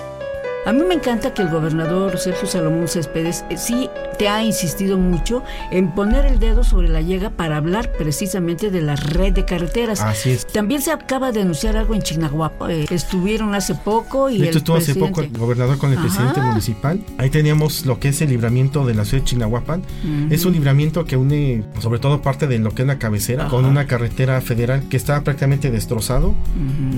A 0.66 0.74
mí 0.74 0.84
me 0.88 0.94
encanta 0.94 1.34
que 1.34 1.42
el 1.42 1.50
gobernador 1.50 2.20
Sergio 2.20 2.46
Salomón 2.48 2.88
Céspedes 2.88 3.44
eh, 3.50 3.58
sí 3.58 3.90
te 4.20 4.28
ha 4.28 4.44
insistido 4.44 4.98
mucho 4.98 5.42
en 5.72 5.92
poner 5.96 6.26
el 6.26 6.38
dedo 6.38 6.64
sobre 6.64 6.90
la 6.90 7.02
llega 7.02 7.30
para 7.30 7.58
hablar 7.58 7.92
precisamente 7.94 8.70
de 8.70 8.82
la 8.82 8.96
red 8.98 9.34
de 9.34 9.46
carreteras. 9.46 10.02
Así 10.02 10.32
es. 10.32 10.46
También 10.46 10.82
se 10.82 10.92
acaba 10.92 11.32
de 11.32 11.42
anunciar 11.42 11.78
algo 11.78 11.96
en 11.96 12.02
Chignahuapa. 12.02 12.72
eh, 12.72 12.86
estuvieron 12.92 13.56
hace 13.56 13.74
poco 13.74 14.30
y 14.30 14.38
De 14.38 14.44
hecho, 14.44 14.52
el 14.52 14.58
estuvo 14.58 14.76
hace 14.78 14.96
poco 14.96 15.22
el 15.22 15.30
gobernador 15.32 15.78
con 15.78 15.92
el 15.92 15.98
Ajá. 15.98 16.08
presidente 16.08 16.42
municipal. 16.42 17.00
Ahí 17.18 17.30
teníamos 17.30 17.86
lo 17.86 18.00
que 18.00 18.10
es 18.10 18.22
el 18.22 18.30
libramiento 18.30 18.86
de 18.86 18.94
la 18.96 19.06
ciudad 19.06 19.24
de 19.24 19.30
Chignahuapan. 19.30 19.82
Es 20.30 20.46
un 20.46 20.54
libramiento 20.54 21.06
que 21.06 21.16
une, 21.18 21.64
sobre 21.80 22.00
todo 22.00 22.22
parte 22.22 22.46
de 22.48 22.60
lo 22.60 22.72
que 22.72 22.82
es 22.84 22.88
la 22.88 23.00
cabecera, 23.00 23.44
Ajá. 23.44 23.52
con 23.52 23.66
una 23.66 23.88
carretera 23.88 24.42
federal 24.42 24.84
que 24.90 24.98
está 24.98 25.24
prácticamente 25.24 25.72
destrozado. 25.72 26.36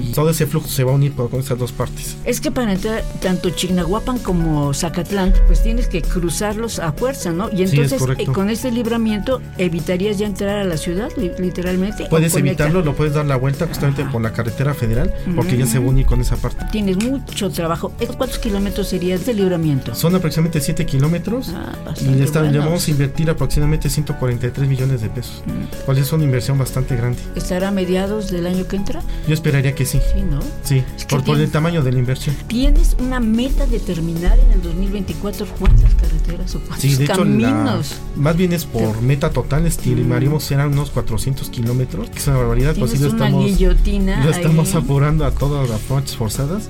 Y 0.01 0.11
todo 0.13 0.31
ese 0.31 0.47
flujo 0.47 0.67
se 0.67 0.83
va 0.83 0.91
a 0.91 0.95
unir 0.95 1.13
por- 1.13 1.29
con 1.29 1.39
esas 1.39 1.57
dos 1.59 1.71
partes. 1.71 2.17
Es 2.25 2.41
que 2.41 2.49
para 2.51 2.73
entrar 2.73 3.03
tanto 3.21 3.50
Chignahuapan 3.55 4.19
como 4.19 4.73
Zacatlán, 4.73 5.33
pues 5.47 5.61
tienes 5.63 5.87
que 5.87 6.01
cruzarlos 6.01 6.79
a 6.79 6.91
fuerza, 6.93 7.31
¿no? 7.31 7.49
Y 7.51 7.63
es 7.63 7.73
entonces 7.73 8.01
eh, 8.17 8.25
con 8.25 8.49
este 8.49 8.71
libramiento 8.71 9.41
evitarías 9.57 10.17
ya 10.17 10.25
entrar 10.27 10.57
a 10.59 10.63
la 10.63 10.77
ciudad, 10.77 11.09
li- 11.17 11.31
literalmente. 11.39 12.05
Puedes 12.09 12.35
evitarlo, 12.35 12.81
lo 12.81 12.95
puedes 12.95 13.13
dar 13.13 13.25
la 13.25 13.35
vuelta 13.35 13.67
justamente 13.67 14.03
por 14.05 14.21
la 14.21 14.33
carretera 14.33 14.73
federal, 14.73 15.13
porque 15.35 15.57
ya 15.57 15.65
se 15.65 15.79
Ujú. 15.79 15.89
unir 15.89 16.05
con 16.05 16.21
esa 16.21 16.35
parte. 16.37 16.65
Tienes 16.71 16.97
mucho 17.03 17.49
trabajo. 17.49 17.91
¿Cuántos 18.17 18.39
kilómetros 18.39 18.87
sería 18.87 19.15
este 19.15 19.33
libramiento? 19.33 19.93
Son 19.95 20.15
aproximadamente 20.15 20.61
7 20.61 20.85
kilómetros 20.85 21.49
Ah, 21.55 21.73
y 22.01 22.05
le, 22.05 22.23
está- 22.23 22.41
buenos. 22.41 22.65
vamos 22.65 22.87
a 22.87 22.91
invertir 22.91 23.29
aproximadamente 23.29 23.89
143 23.89 24.67
millones 24.67 25.01
de 25.01 25.09
pesos, 25.09 25.43
cual 25.85 25.97
es 25.97 26.11
una 26.13 26.23
inversión 26.23 26.57
bastante 26.57 26.95
grande. 26.95 27.19
¿Estará 27.35 27.69
a 27.69 27.71
mediados 27.71 28.31
del 28.31 28.47
año 28.47 28.67
que 28.67 28.75
entra? 28.75 29.01
Yo 29.27 29.33
esperaría 29.33 29.73
que 29.75 29.85
sí, 29.85 29.99
Sí, 30.13 30.21
¿no? 30.21 30.39
sí, 30.63 30.83
Es 30.95 31.05
por, 31.05 31.23
por 31.23 31.37
el 31.39 31.49
tamaño 31.49 31.83
de 31.83 31.91
la 31.91 31.99
inversión. 31.99 32.35
Tienes 32.47 32.95
una 32.99 33.19
meta 33.19 33.40
determinar 33.49 34.37
en 34.39 34.51
el 34.51 34.61
2024 34.61 35.45
cuántas 35.59 35.93
carreteras 35.95 36.53
o 36.55 36.59
cuántos 36.59 36.79
Sí, 36.81 36.95
de 36.95 37.05
hecho, 37.05 37.13
caminos. 37.17 37.95
la- 38.15 38.21
más 38.21 38.37
bien 38.37 38.53
es 38.53 38.65
por 38.65 39.01
meta 39.01 39.31
total, 39.31 39.65
estimaríamos 39.65 40.43
serán 40.43 40.73
unos 40.73 40.91
400 40.91 41.49
kilómetros, 41.49 42.09
que 42.09 42.19
es 42.19 42.27
una 42.27 42.37
barbaridad, 42.37 42.75
pues 42.77 42.91
sí 42.91 42.97
lo 42.99 43.07
estamos, 43.07 43.59
lo 43.59 44.29
estamos 44.31 44.75
ahí. 44.75 44.81
apurando 44.81 45.25
a 45.25 45.31
todas 45.31 45.69
las 45.69 45.79
marchas 45.89 46.15
forzadas 46.15 46.69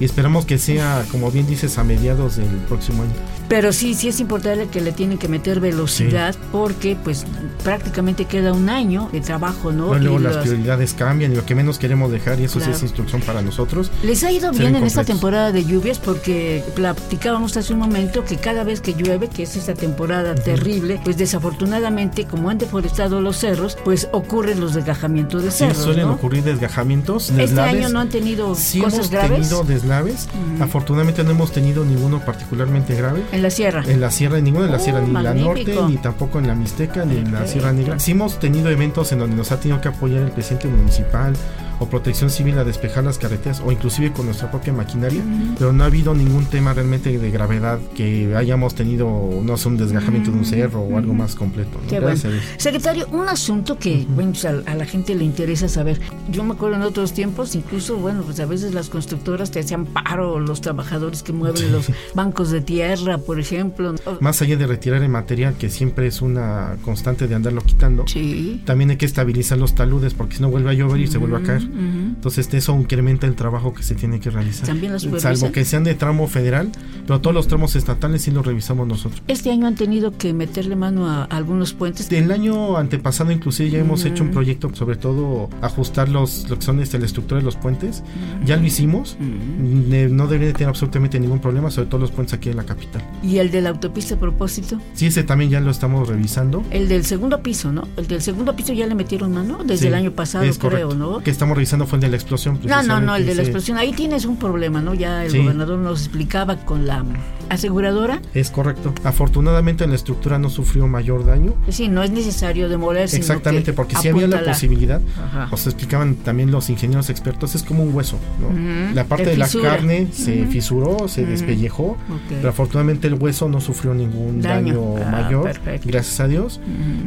y 0.00 0.04
esperamos 0.04 0.46
que 0.46 0.58
sea, 0.58 1.04
como 1.10 1.30
bien 1.30 1.46
dices, 1.46 1.78
a 1.78 1.84
mediados 1.84 2.36
del 2.36 2.46
próximo 2.68 3.02
año. 3.02 3.12
Pero 3.48 3.72
sí, 3.72 3.94
sí 3.94 4.08
es 4.08 4.18
importante 4.20 4.68
que 4.68 4.80
le 4.80 4.92
tienen 4.92 5.18
que 5.18 5.28
meter 5.28 5.60
velocidad 5.60 6.34
porque 6.50 6.96
pues 7.02 7.26
prácticamente 7.62 8.24
queda 8.24 8.52
un 8.52 8.68
año 8.70 9.08
de 9.12 9.20
trabajo, 9.20 9.72
¿no? 9.72 9.88
Bueno, 9.88 10.04
luego 10.04 10.20
Y 10.20 10.22
las 10.22 10.36
los- 10.36 10.44
prioridades 10.46 10.94
cambian 10.94 11.32
y 11.32 11.36
lo 11.36 11.44
que 11.44 11.54
menos 11.54 11.78
queremos 11.78 12.10
dejar, 12.10 12.40
y 12.40 12.44
eso 12.44 12.60
sí 12.60 12.70
es 12.70 12.82
instrucción 12.82 13.20
para 13.22 13.42
nosotros. 13.42 13.90
Les 14.02 14.24
ha 14.24 14.32
ido 14.32 14.50
bien 14.52 14.74
en 14.76 14.84
esta 14.84 15.04
temporada 15.04 15.52
de 15.52 15.64
lluvias 15.64 15.98
porque 15.98 16.64
platicábamos 16.74 17.56
hace 17.56 17.72
un 17.72 17.78
momento 17.80 18.24
que 18.24 18.36
cada 18.36 18.64
vez 18.64 18.80
que 18.80 18.94
llueve, 18.94 19.28
que 19.28 19.42
es 19.42 19.56
esta 19.56 19.74
temporada 19.74 20.34
terrible, 20.34 21.00
pues 21.04 21.16
desafortunadamente 21.18 22.24
como 22.26 22.48
han 22.50 22.58
deforestado 22.58 23.20
los 23.20 23.36
cerros, 23.38 23.76
pues 23.84 24.08
ocurren 24.12 24.60
los 24.60 24.74
desgajamientos 24.74 25.42
de 25.44 25.50
Sí, 25.50 25.58
cerros. 25.58 25.76
suelen 25.78 26.06
¿no? 26.06 26.14
ocurrir 26.14 26.42
desgajamientos, 26.42 27.28
Este 27.30 27.42
deslaves. 27.42 27.74
año 27.74 27.88
no 27.90 28.00
han 28.00 28.08
tenido 28.08 28.54
Sí 28.54 28.80
cosas 28.80 28.94
hemos 28.94 29.10
graves 29.10 29.48
tenido 29.48 29.64
deslaves. 29.82 30.28
Ujú. 30.54 30.62
Afortunadamente 30.62 31.24
no 31.24 31.30
hemos 31.32 31.52
tenido 31.52 31.84
ninguno 31.84 32.20
particularmente 32.20 32.94
grave. 32.94 33.22
en 33.32 33.42
la 33.42 33.50
sierra. 33.50 33.82
En 33.86 34.00
la 34.00 34.10
sierra, 34.10 34.38
en 34.38 34.44
ninguna 34.44 34.66
de 34.66 34.72
la 34.72 34.78
Oh, 34.78 34.80
sierra, 34.80 35.00
ni 35.00 35.12
la 35.12 35.22
magnífico. 35.22 35.72
norte, 35.80 35.92
ni 35.92 35.98
tampoco 35.98 36.38
en 36.38 36.46
la 36.46 36.54
Mixteca, 36.54 37.04
ni 37.04 37.16
en 37.18 37.32
la. 37.32 37.46
Sierra 37.46 37.72
Negra. 37.72 37.98
Sí 37.98 38.12
hemos 38.12 38.38
tenido 38.38 38.70
eventos 38.70 39.12
en 39.12 39.18
donde 39.18 39.36
nos 39.36 39.52
ha 39.52 39.60
tenido 39.60 39.80
que 39.80 39.88
apoyar 39.88 40.22
el 40.22 40.30
presidente 40.30 40.68
municipal 40.68 41.34
o 41.82 41.88
protección 41.88 42.30
civil 42.30 42.58
a 42.58 42.64
despejar 42.64 43.04
las 43.04 43.18
carreteras 43.18 43.60
o 43.64 43.72
inclusive 43.72 44.12
con 44.12 44.26
nuestra 44.26 44.50
propia 44.50 44.72
maquinaria, 44.72 45.22
pero 45.58 45.72
no 45.72 45.82
ha 45.84 45.86
habido 45.86 46.14
ningún 46.14 46.46
tema 46.46 46.72
realmente 46.72 47.18
de 47.18 47.30
gravedad 47.30 47.78
que 47.94 48.34
hayamos 48.36 48.74
tenido, 48.74 49.40
no 49.42 49.56
sé, 49.56 49.68
un 49.68 49.76
desgajamiento 49.76 50.30
de 50.30 50.38
un 50.38 50.44
cerro 50.44 50.80
o 50.80 50.96
algo 50.98 51.12
más 51.14 51.34
completo. 51.34 51.78
¿no? 51.82 51.88
Qué 51.88 52.00
bueno. 52.00 52.20
Secretario, 52.56 53.06
un 53.12 53.28
asunto 53.28 53.78
que 53.78 54.06
bueno, 54.08 54.32
pues, 54.32 54.44
a, 54.44 54.50
a 54.70 54.74
la 54.74 54.84
gente 54.86 55.14
le 55.14 55.24
interesa 55.24 55.68
saber. 55.68 56.00
Yo 56.30 56.44
me 56.44 56.52
acuerdo 56.54 56.76
en 56.76 56.82
otros 56.82 57.12
tiempos, 57.12 57.54
incluso, 57.54 57.96
bueno, 57.96 58.22
pues 58.22 58.38
a 58.40 58.46
veces 58.46 58.74
las 58.74 58.88
constructoras 58.88 59.50
te 59.50 59.60
hacían 59.60 59.86
paro, 59.86 60.38
los 60.40 60.60
trabajadores 60.60 61.22
que 61.22 61.32
mueven 61.32 61.72
los 61.72 61.86
bancos 62.14 62.50
de 62.50 62.60
tierra, 62.60 63.18
por 63.18 63.40
ejemplo. 63.40 63.94
Más 64.20 64.40
allá 64.42 64.56
de 64.56 64.66
retirar 64.66 65.02
el 65.02 65.08
material, 65.08 65.54
que 65.54 65.68
siempre 65.70 66.06
es 66.06 66.22
una 66.22 66.76
constante 66.84 67.26
de 67.26 67.34
andarlo 67.34 67.60
quitando, 67.62 68.04
Sí. 68.06 68.62
también 68.64 68.90
hay 68.90 68.96
que 68.96 69.06
estabilizar 69.06 69.58
los 69.58 69.74
taludes 69.74 70.14
porque 70.14 70.36
si 70.36 70.42
no 70.42 70.50
vuelve 70.50 70.70
a 70.70 70.72
llover 70.74 71.00
y 71.00 71.06
se 71.06 71.18
vuelve 71.18 71.38
a 71.38 71.42
caer. 71.42 71.62
Entonces 71.72 72.52
eso 72.52 72.78
incrementa 72.78 73.26
el 73.26 73.34
trabajo 73.34 73.72
que 73.72 73.82
se 73.82 73.94
tiene 73.94 74.20
que 74.20 74.30
realizar. 74.30 74.66
¿También 74.66 74.92
lo 74.92 74.98
supervisan? 74.98 75.36
Salvo 75.36 75.52
que 75.52 75.64
sean 75.64 75.84
de 75.84 75.94
tramo 75.94 76.26
federal, 76.28 76.70
pero 77.06 77.20
todos 77.20 77.34
los 77.34 77.48
tramos 77.48 77.76
estatales 77.76 78.22
sí 78.22 78.30
los 78.30 78.46
revisamos 78.46 78.86
nosotros. 78.86 79.22
Este 79.28 79.50
año 79.50 79.66
han 79.66 79.74
tenido 79.74 80.16
que 80.16 80.32
meterle 80.32 80.76
mano 80.76 81.08
a, 81.08 81.24
algunos 81.24 81.72
puentes. 81.72 82.08
Del 82.08 82.30
año 82.30 82.76
antepasado 82.76 83.32
inclusive 83.32 83.70
ya 83.70 83.78
hemos 83.78 84.04
hecho 84.04 84.22
un 84.22 84.30
proyecto, 84.30 84.70
sobre 84.74 84.96
todo 84.96 85.48
ajustar 85.60 86.08
los, 86.08 86.48
lo 86.48 86.58
que 86.58 86.62
son 86.62 86.80
este, 86.80 86.98
la 86.98 87.06
estructura 87.06 87.40
de 87.40 87.44
los 87.44 87.56
puentes. 87.56 88.02
Ya 88.44 88.56
lo 88.56 88.64
hicimos, 88.64 89.16
no 89.18 90.26
debería 90.26 90.48
de 90.48 90.52
tener 90.54 90.68
absolutamente 90.68 91.18
ningún 91.18 91.40
problema, 91.40 91.70
sobre 91.70 91.88
todo 91.88 92.00
los 92.00 92.10
puentes 92.10 92.34
aquí 92.34 92.50
en 92.50 92.56
la 92.56 92.64
capital. 92.64 93.02
Y 93.22 93.38
el 93.38 93.50
de 93.50 93.60
la 93.60 93.70
autopista 93.70 94.14
a 94.14 94.18
propósito. 94.18 94.78
Sí, 94.94 95.06
ese 95.06 95.22
también 95.22 95.50
ya 95.50 95.60
lo 95.60 95.70
estamos 95.70 96.08
revisando. 96.08 96.62
El 96.70 96.88
del 96.88 97.04
segundo 97.04 97.42
piso, 97.42 97.72
¿no? 97.72 97.88
El 97.96 98.06
del 98.06 98.22
segundo 98.22 98.54
piso 98.56 98.72
ya 98.72 98.86
le 98.86 98.94
metieron 98.94 99.32
mano 99.32 99.58
desde 99.64 99.82
Sí, 99.82 99.86
el 99.88 99.94
año 99.94 100.12
pasado, 100.12 100.44
creo, 100.44 100.88
correcto. 100.88 100.94
¿no? 100.94 101.22
Que 101.22 101.30
estamos 101.30 101.56
revisando 101.62 101.86
fue 101.86 101.98
el 101.98 102.00
de 102.02 102.08
la 102.08 102.16
explosión. 102.16 102.58
No, 102.64 102.82
no, 102.82 103.00
no, 103.00 103.14
el 103.14 103.24
de 103.24 103.34
la 103.36 103.42
explosión. 103.42 103.78
Ahí 103.78 103.92
tienes 103.92 104.24
un 104.24 104.36
problema, 104.36 104.80
¿no? 104.82 104.94
Ya 104.94 105.24
el 105.24 105.30
Sí. 105.30 105.38
gobernador 105.38 105.78
nos 105.78 106.00
explicaba 106.00 106.56
con 106.56 106.86
la 106.88 107.04
aseguradora. 107.48 108.16
sí, 108.32 108.40
Es 108.40 108.50
correcto. 108.50 108.92
Afortunadamente 109.04 109.86
la 109.86 109.94
estructura 109.94 110.38
no 110.38 110.50
sufrió 110.50 110.88
mayor 110.88 111.24
daño. 111.24 111.54
Sí, 111.68 111.88
no 111.88 112.02
es 112.02 112.10
necesario 112.10 112.68
demoler, 112.68 113.08
Exactamente, 113.12 113.70
que 113.70 113.72
porque 113.74 113.94
si 113.96 114.08
había 114.08 114.26
la 114.26 114.42
posibilidad, 114.42 115.00
Ajá. 115.24 115.46
nos 115.50 115.66
explicaban 115.66 116.16
también 116.16 116.50
los 116.50 116.68
ingenieros 116.70 117.10
expertos, 117.10 117.54
es 117.54 117.62
como 117.62 117.82
un 117.84 117.94
hueso, 117.94 118.18
¿no? 118.40 118.48
Ujú, 118.48 118.94
La 118.94 119.04
parte 119.04 119.24
se 119.26 119.30
de 119.32 119.36
la 119.36 119.48
carne 119.48 120.08
se 120.12 120.42
Ujú. 120.42 120.50
fisuró, 120.50 121.08
se 121.08 121.22
Ujú. 121.22 121.30
despellejó, 121.30 121.84
Ok. 121.84 121.98
pero 122.30 122.48
afortunadamente 122.48 123.06
el 123.06 123.14
hueso 123.14 123.48
no 123.48 123.60
sufrió 123.60 123.94
ningún 123.94 124.40
Daño. 124.40 124.74
daño, 124.74 125.06
Ah, 125.06 125.10
mayor, 125.10 125.44
perfecto. 125.44 125.88
gracias 125.88 126.18
a 126.20 126.26
Dios. 126.28 126.60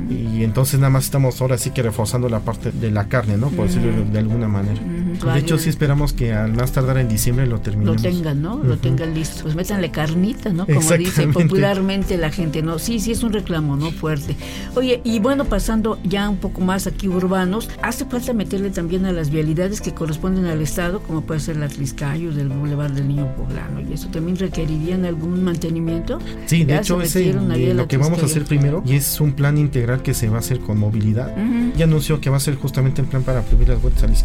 Y 0.09 0.43
entonces 0.43 0.79
nada 0.79 0.91
más 0.91 1.05
estamos 1.05 1.41
ahora 1.41 1.57
sí 1.57 1.71
que 1.71 1.81
reforzando 1.81 2.29
la 2.29 2.39
parte 2.39 2.71
de 2.71 2.91
la 2.91 3.07
carne, 3.09 3.35
¿no? 3.37 3.49
Por 3.49 3.67
decirlo 3.67 3.91
de- 3.91 4.05
de 4.05 4.19
alguna 4.35 4.47
manera. 4.47 4.81
De 5.33 5.39
hecho, 5.39 5.57
sí 5.57 5.69
esperamos 5.69 6.13
que 6.13 6.33
al 6.33 6.53
más 6.53 6.71
tardar 6.71 6.97
en 6.97 7.07
diciembre 7.07 7.45
lo 7.47 7.55
lo 7.55 7.61
terminemos. 7.61 8.01
tengan, 8.01 8.41
¿no? 8.41 8.57
Lo 8.63 8.77
tengan 8.77 9.13
listo. 9.13 9.43
Pues 9.43 9.55
métanle 9.55 9.89
carnita, 9.91 10.51
¿no? 10.51 10.65
Como 10.65 10.91
dice 10.97 11.27
popularmente 11.27 12.17
la 12.17 12.31
gente, 12.31 12.61
¿no? 12.61 12.79
Sí, 12.79 12.99
sí 12.99 13.11
es 13.11 13.23
un 13.23 13.33
reclamo, 13.33 13.77
¿no? 13.77 13.91
Fuerte. 13.91 14.35
Oye, 14.75 15.01
y 15.03 15.19
bueno, 15.19 15.45
pasando 15.45 15.97
ya 16.03 16.29
un 16.29 16.37
poco 16.37 16.61
más 16.61 16.87
aquí 16.87 17.07
urbanos, 17.07 17.69
hace 17.81 18.05
falta 18.05 18.33
meterle 18.33 18.69
también 18.71 19.05
a 19.05 19.11
las 19.11 19.29
vialidades 19.29 19.81
que 19.81 19.93
corresponden 19.93 20.45
al 20.45 20.61
Estado, 20.61 20.99
como 20.99 21.21
puede 21.21 21.39
ser 21.39 21.57
la 21.57 21.67
Tliscayo, 21.67 22.33
del 22.33 22.49
Boulevard 22.49 22.91
del 22.91 23.07
Niño 23.07 23.33
Poblano, 23.35 23.81
y 23.81 23.93
eso 23.93 24.09
también 24.09 24.37
requerirían 24.37 25.05
algún 25.05 25.43
mantenimiento. 25.43 26.19
Sí, 26.45 26.63
de 26.65 26.73
Ya 26.73 26.79
hecho, 26.79 26.99
se 27.01 27.29
ese 27.29 27.29
eh, 27.29 27.73
lo 27.73 27.87
que 27.87 27.97
vamos 27.97 28.21
a 28.21 28.25
hacer 28.25 28.45
primero 28.45 28.83
y 28.85 28.95
es 28.95 29.21
un 29.21 29.33
plan 29.33 29.57
integral 29.57 30.01
que 30.01 30.13
se 30.13 30.29
va 30.29 30.37
a 30.37 30.39
hacer 30.39 30.59
con 30.59 30.77
movilidad. 30.77 31.33
Ya 31.77 31.85
anunció 31.85 32.19
que 32.19 32.29
va 32.29 32.37
a 32.37 32.39
ser 32.39 32.55
justamente 32.55 33.01
el 33.01 33.07
plan 33.07 33.23
para 33.23 33.41
prohibir 33.41 33.69
las 33.69 33.81
vueltas 33.81 34.03
a 34.03 34.07
la 34.07 34.13
izquierda. 34.13 34.24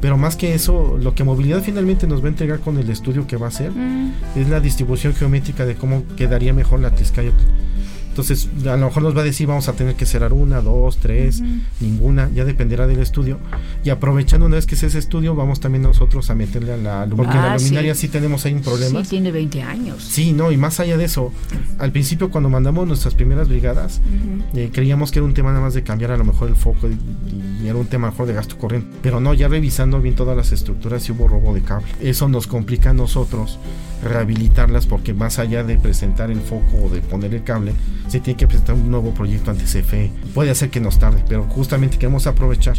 Pero 0.00 0.16
más 0.18 0.36
que 0.36 0.54
eso, 0.54 0.98
lo 1.00 1.14
que 1.14 1.22
movilidad 1.24 1.62
finalmente 1.62 2.06
nos 2.06 2.20
va 2.22 2.26
a 2.26 2.28
entregar 2.28 2.60
con 2.60 2.76
el 2.78 2.90
estudio 2.90 3.26
que 3.26 3.36
va 3.36 3.46
a 3.46 3.48
hacer 3.50 3.70
Mm. 3.70 4.12
es 4.36 4.48
la 4.48 4.60
distribución 4.60 5.14
geométrica 5.14 5.64
de 5.64 5.74
cómo 5.76 6.04
quedaría 6.16 6.52
mejor 6.52 6.80
la 6.80 6.94
Tizcayotl. 6.94 7.42
Entonces, 8.08 8.50
a 8.66 8.76
lo 8.76 8.88
mejor 8.88 9.02
nos 9.04 9.16
va 9.16 9.22
a 9.22 9.24
decir 9.24 9.46
vamos 9.46 9.68
a 9.70 9.72
tener 9.72 9.94
que 9.94 10.04
cerrar 10.04 10.34
una, 10.34 10.60
dos, 10.60 10.98
tres, 10.98 11.42
ninguna, 11.80 12.28
ya 12.34 12.44
dependerá 12.44 12.86
del 12.86 12.98
estudio. 12.98 13.38
Y 13.84 13.88
aprovechando 13.88 14.44
una 14.44 14.56
vez 14.56 14.66
que 14.66 14.74
es 14.74 14.82
ese 14.82 14.98
estudio, 14.98 15.34
vamos 15.34 15.60
también 15.60 15.80
nosotros 15.82 16.28
a 16.28 16.34
meterle 16.34 16.74
a 16.74 16.76
la 16.76 17.06
porque 17.16 17.32
Ah, 17.38 17.46
la 17.52 17.56
luminaria 17.56 17.94
sí. 17.94 18.02
sí. 18.02 18.08
tenemos 18.08 18.44
ahí 18.44 18.52
un 18.52 18.60
problema. 18.60 19.02
Sí, 19.02 19.08
tiene 19.08 19.32
20 19.32 19.62
años. 19.62 20.02
Sí, 20.04 20.34
no, 20.34 20.52
y 20.52 20.58
más 20.58 20.78
allá 20.78 20.98
de 20.98 21.06
eso, 21.06 21.32
al 21.78 21.90
principio 21.90 22.30
cuando 22.30 22.50
mandamos 22.50 22.86
nuestras 22.86 23.14
primeras 23.14 23.48
brigadas, 23.48 24.02
Ujú. 24.04 24.58
eh, 24.58 24.68
creíamos 24.70 25.10
que 25.10 25.18
era 25.20 25.24
un 25.24 25.32
tema 25.32 25.48
nada 25.48 25.62
más 25.62 25.72
de 25.72 25.82
cambiar 25.82 26.10
a 26.10 26.18
lo 26.18 26.24
mejor 26.24 26.50
el 26.50 26.56
foco 26.56 26.88
y, 26.88 26.92
y 26.92 27.51
era 27.68 27.78
un 27.78 27.86
tema 27.86 28.10
mejor 28.10 28.26
de 28.26 28.34
gasto 28.34 28.58
corriente. 28.58 28.96
Pero 29.02 29.20
no, 29.20 29.34
ya 29.34 29.48
revisando 29.48 30.00
bien 30.00 30.14
todas 30.14 30.36
las 30.36 30.52
estructuras, 30.52 31.02
sí 31.02 31.12
hubo 31.12 31.28
robo 31.28 31.54
de 31.54 31.62
cable. 31.62 31.86
Eso 32.00 32.28
nos 32.28 32.46
complica 32.46 32.90
a 32.90 32.94
nosotros 32.94 33.58
rehabilitarlas 34.02 34.86
porque 34.86 35.14
más 35.14 35.38
allá 35.38 35.62
de 35.62 35.76
presentar 35.76 36.30
el 36.30 36.40
foco 36.40 36.84
o 36.84 36.88
de 36.88 37.00
poner 37.00 37.34
el 37.34 37.44
cable, 37.44 37.72
se 38.08 38.20
tiene 38.20 38.36
que 38.36 38.46
presentar 38.46 38.74
un 38.74 38.90
nuevo 38.90 39.14
proyecto 39.14 39.50
ante 39.50 39.64
CFE. 39.64 40.10
Puede 40.34 40.50
hacer 40.50 40.70
que 40.70 40.80
nos 40.80 40.98
tarde, 40.98 41.24
pero 41.28 41.44
justamente 41.44 41.98
queremos 41.98 42.26
aprovechar 42.26 42.76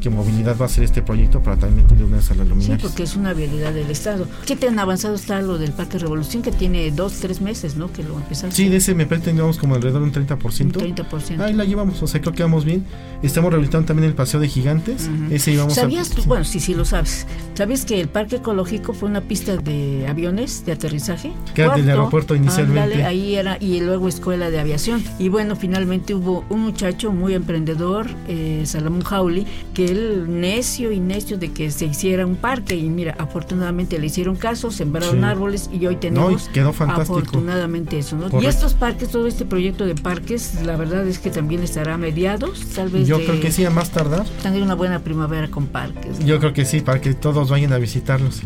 que 0.00 0.10
movilidad 0.10 0.56
va 0.60 0.66
a 0.66 0.68
ser 0.68 0.84
este 0.84 1.02
proyecto 1.02 1.40
para 1.42 1.56
también 1.56 1.84
meterle 1.84 2.04
una 2.04 2.16
vez 2.16 2.30
a 2.30 2.34
las 2.34 2.44
Sí, 2.46 2.50
luminarias. 2.50 2.82
porque 2.82 3.02
es 3.02 3.16
una 3.16 3.32
vialidad 3.34 3.72
del 3.72 3.90
Estado. 3.90 4.26
¿Qué 4.46 4.56
tan 4.56 4.78
avanzado 4.78 5.14
está 5.14 5.40
lo 5.42 5.58
del 5.58 5.72
Parque 5.72 5.98
Revolución? 5.98 6.42
Que 6.42 6.50
tiene 6.52 6.90
dos, 6.90 7.14
tres 7.20 7.40
meses, 7.40 7.76
¿no? 7.76 7.92
Que 7.92 8.02
lo 8.02 8.16
empezaron. 8.16 8.52
Sí, 8.52 8.68
de 8.68 8.76
ese 8.78 8.94
que 8.96 9.32
llevamos 9.32 9.58
como 9.58 9.74
alrededor 9.74 10.00
de 10.02 10.20
un 10.20 10.26
30%. 10.28 10.62
Un 10.62 10.72
30%. 10.96 11.40
Ahí 11.40 11.52
la 11.52 11.64
llevamos, 11.64 12.02
o 12.02 12.06
sea, 12.06 12.20
creo 12.20 12.32
que 12.32 12.42
vamos 12.42 12.64
bien. 12.64 12.84
Estamos 13.22 13.50
rehabilitando 13.50 13.86
también 13.86 14.08
el 14.08 14.14
paseo 14.14 14.40
de 14.40 14.48
gigantes. 14.48 15.08
Ese 15.30 15.52
íbamos 15.52 15.74
¿Sabías 15.74 16.10
a. 16.10 16.14
tú? 16.14 16.22
Bueno, 16.24 16.44
sí, 16.44 16.58
sí 16.60 16.74
lo 16.74 16.84
sabes. 16.84 17.26
¿Sabes 17.54 17.84
que 17.84 18.00
el 18.00 18.08
parque 18.08 18.36
ecológico 18.36 18.94
fue 18.94 19.08
una 19.08 19.20
pista 19.20 19.56
de 19.56 20.06
aviones 20.08 20.64
de 20.64 20.72
aterrizaje? 20.72 21.32
Que 21.54 21.62
era 21.62 21.74
del 21.74 21.84
Puerto, 21.84 21.90
aeropuerto 22.00 22.34
inicialmente. 22.34 23.04
ahí 23.04 23.34
era, 23.34 23.58
y 23.60 23.80
luego 23.80 24.08
escuela 24.08 24.50
de 24.50 24.58
aviación. 24.58 25.02
Y 25.18 25.28
bueno, 25.28 25.56
finalmente 25.56 26.14
hubo 26.14 26.44
un 26.48 26.60
muchacho 26.60 27.12
muy 27.12 27.34
emprendedor, 27.34 28.06
eh, 28.28 28.62
Salomón 28.64 29.02
Jauli, 29.02 29.46
que 29.74 29.89
él 29.90 30.40
necio 30.40 30.92
y 30.92 31.00
necio 31.00 31.38
de 31.38 31.52
que 31.52 31.70
se 31.70 31.86
hiciera 31.86 32.26
un 32.26 32.36
parque. 32.36 32.76
Y 32.76 32.88
mira, 32.88 33.14
afortunadamente 33.18 33.98
le 33.98 34.06
hicieron 34.06 34.36
caso, 34.36 34.70
sembraron 34.70 35.18
Sí. 35.18 35.24
árboles 35.24 35.70
y 35.72 35.86
hoy 35.86 35.96
tenemos 35.96 36.48
y 36.48 36.52
quedó 36.52 36.72
fantástico. 36.72 37.18
afortunadamente 37.18 37.98
eso. 37.98 38.16
¿no? 38.16 38.40
Y 38.40 38.46
estos 38.46 38.74
parques, 38.74 39.08
todo 39.10 39.26
este 39.26 39.44
proyecto 39.44 39.86
de 39.86 39.94
parques, 39.94 40.62
la 40.64 40.76
verdad 40.76 41.06
es 41.06 41.18
que 41.18 41.30
también 41.30 41.62
estará 41.62 41.94
a 41.94 41.98
mediados, 41.98 42.60
tal 42.74 42.88
vez. 42.90 43.06
Yo 43.06 43.18
de- 43.18 43.24
creo 43.26 43.40
que 43.40 43.52
sí, 43.52 43.64
a 43.64 43.70
más 43.70 43.90
tardar. 43.90 44.24
Tendrá 44.42 44.62
una 44.62 44.74
buena 44.74 45.00
primavera 45.00 45.48
con 45.50 45.66
parques. 45.66 46.18
Yo 46.24 46.38
creo 46.38 46.52
que 46.52 46.64
sí, 46.64 46.80
para 46.80 47.00
que 47.00 47.14
todos 47.14 47.50
vayan 47.50 47.72
a 47.72 47.78
visitarlos. 47.78 48.42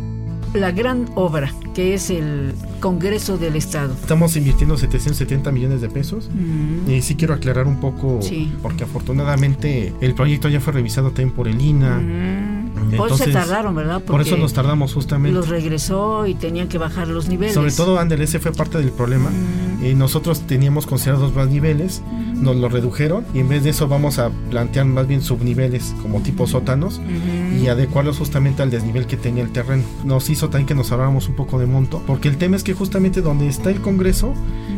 La 0.54 0.70
gran 0.70 1.06
obra, 1.16 1.52
que 1.74 1.94
es 1.94 2.10
el 2.10 2.54
Congreso 2.78 3.36
del 3.38 3.56
Estado. 3.56 3.92
Estamos 3.94 4.36
invirtiendo 4.36 4.76
770 4.76 5.50
millones 5.50 5.80
de 5.80 5.88
pesos. 5.88 6.30
Mm. 6.32 6.88
Y 6.90 7.02
sí 7.02 7.16
quiero 7.16 7.34
aclarar 7.34 7.66
un 7.66 7.80
poco, 7.80 8.22
Sí. 8.22 8.52
porque 8.62 8.84
afortunadamente 8.84 9.92
el 10.00 10.14
proyecto 10.14 10.48
ya 10.48 10.60
fue 10.60 10.72
revisado 10.72 11.08
también 11.08 11.32
por 11.32 11.48
el 11.48 11.60
INA. 11.60 11.98
Mm. 11.98 12.43
Por 12.96 13.08
eso 13.08 13.16
se 13.16 13.32
tardaron, 13.32 13.74
¿verdad? 13.74 14.02
por 14.02 14.20
eso 14.20 14.36
nos 14.36 14.52
tardamos 14.52 14.94
justamente. 14.94 15.36
Los 15.36 15.48
regresó 15.48 16.26
y 16.26 16.34
tenían 16.34 16.68
que 16.68 16.78
bajar 16.78 17.08
los 17.08 17.28
niveles. 17.28 17.54
Sobre 17.54 17.72
todo, 17.72 17.98
Andel, 17.98 18.22
ese 18.22 18.38
fue 18.38 18.52
parte 18.52 18.78
del 18.78 18.90
problema. 18.90 19.30
Mm. 19.30 19.84
Eh, 19.84 19.94
nosotros 19.94 20.40
teníamos 20.46 20.86
considerados 20.86 21.34
más 21.34 21.48
niveles, 21.48 22.02
nos 22.40 22.56
lo 22.56 22.70
redujeron 22.70 23.24
y 23.34 23.40
en 23.40 23.50
vez 23.50 23.64
de 23.64 23.70
eso 23.70 23.86
vamos 23.86 24.18
a 24.18 24.30
plantear 24.48 24.86
más 24.86 25.06
bien 25.06 25.20
subniveles 25.20 25.94
como 26.00 26.20
tipo 26.20 26.46
sótanos 26.46 27.02
y 27.60 27.66
adecuarlos 27.66 28.16
justamente 28.16 28.62
al 28.62 28.70
desnivel 28.70 29.06
que 29.06 29.18
tenía 29.18 29.42
el 29.42 29.52
terreno. 29.52 29.82
Nos 30.02 30.30
hizo 30.30 30.48
también 30.48 30.66
que 30.66 30.74
nos 30.74 30.90
ahorráramos 30.90 31.28
un 31.28 31.36
poco 31.36 31.58
de 31.58 31.66
monto, 31.66 32.02
porque 32.06 32.28
el 32.28 32.38
tema 32.38 32.56
es 32.56 32.64
que 32.64 32.72
justamente 32.72 33.20
donde 33.20 33.46
está 33.46 33.68
el 33.68 33.82
Congreso 33.82 34.32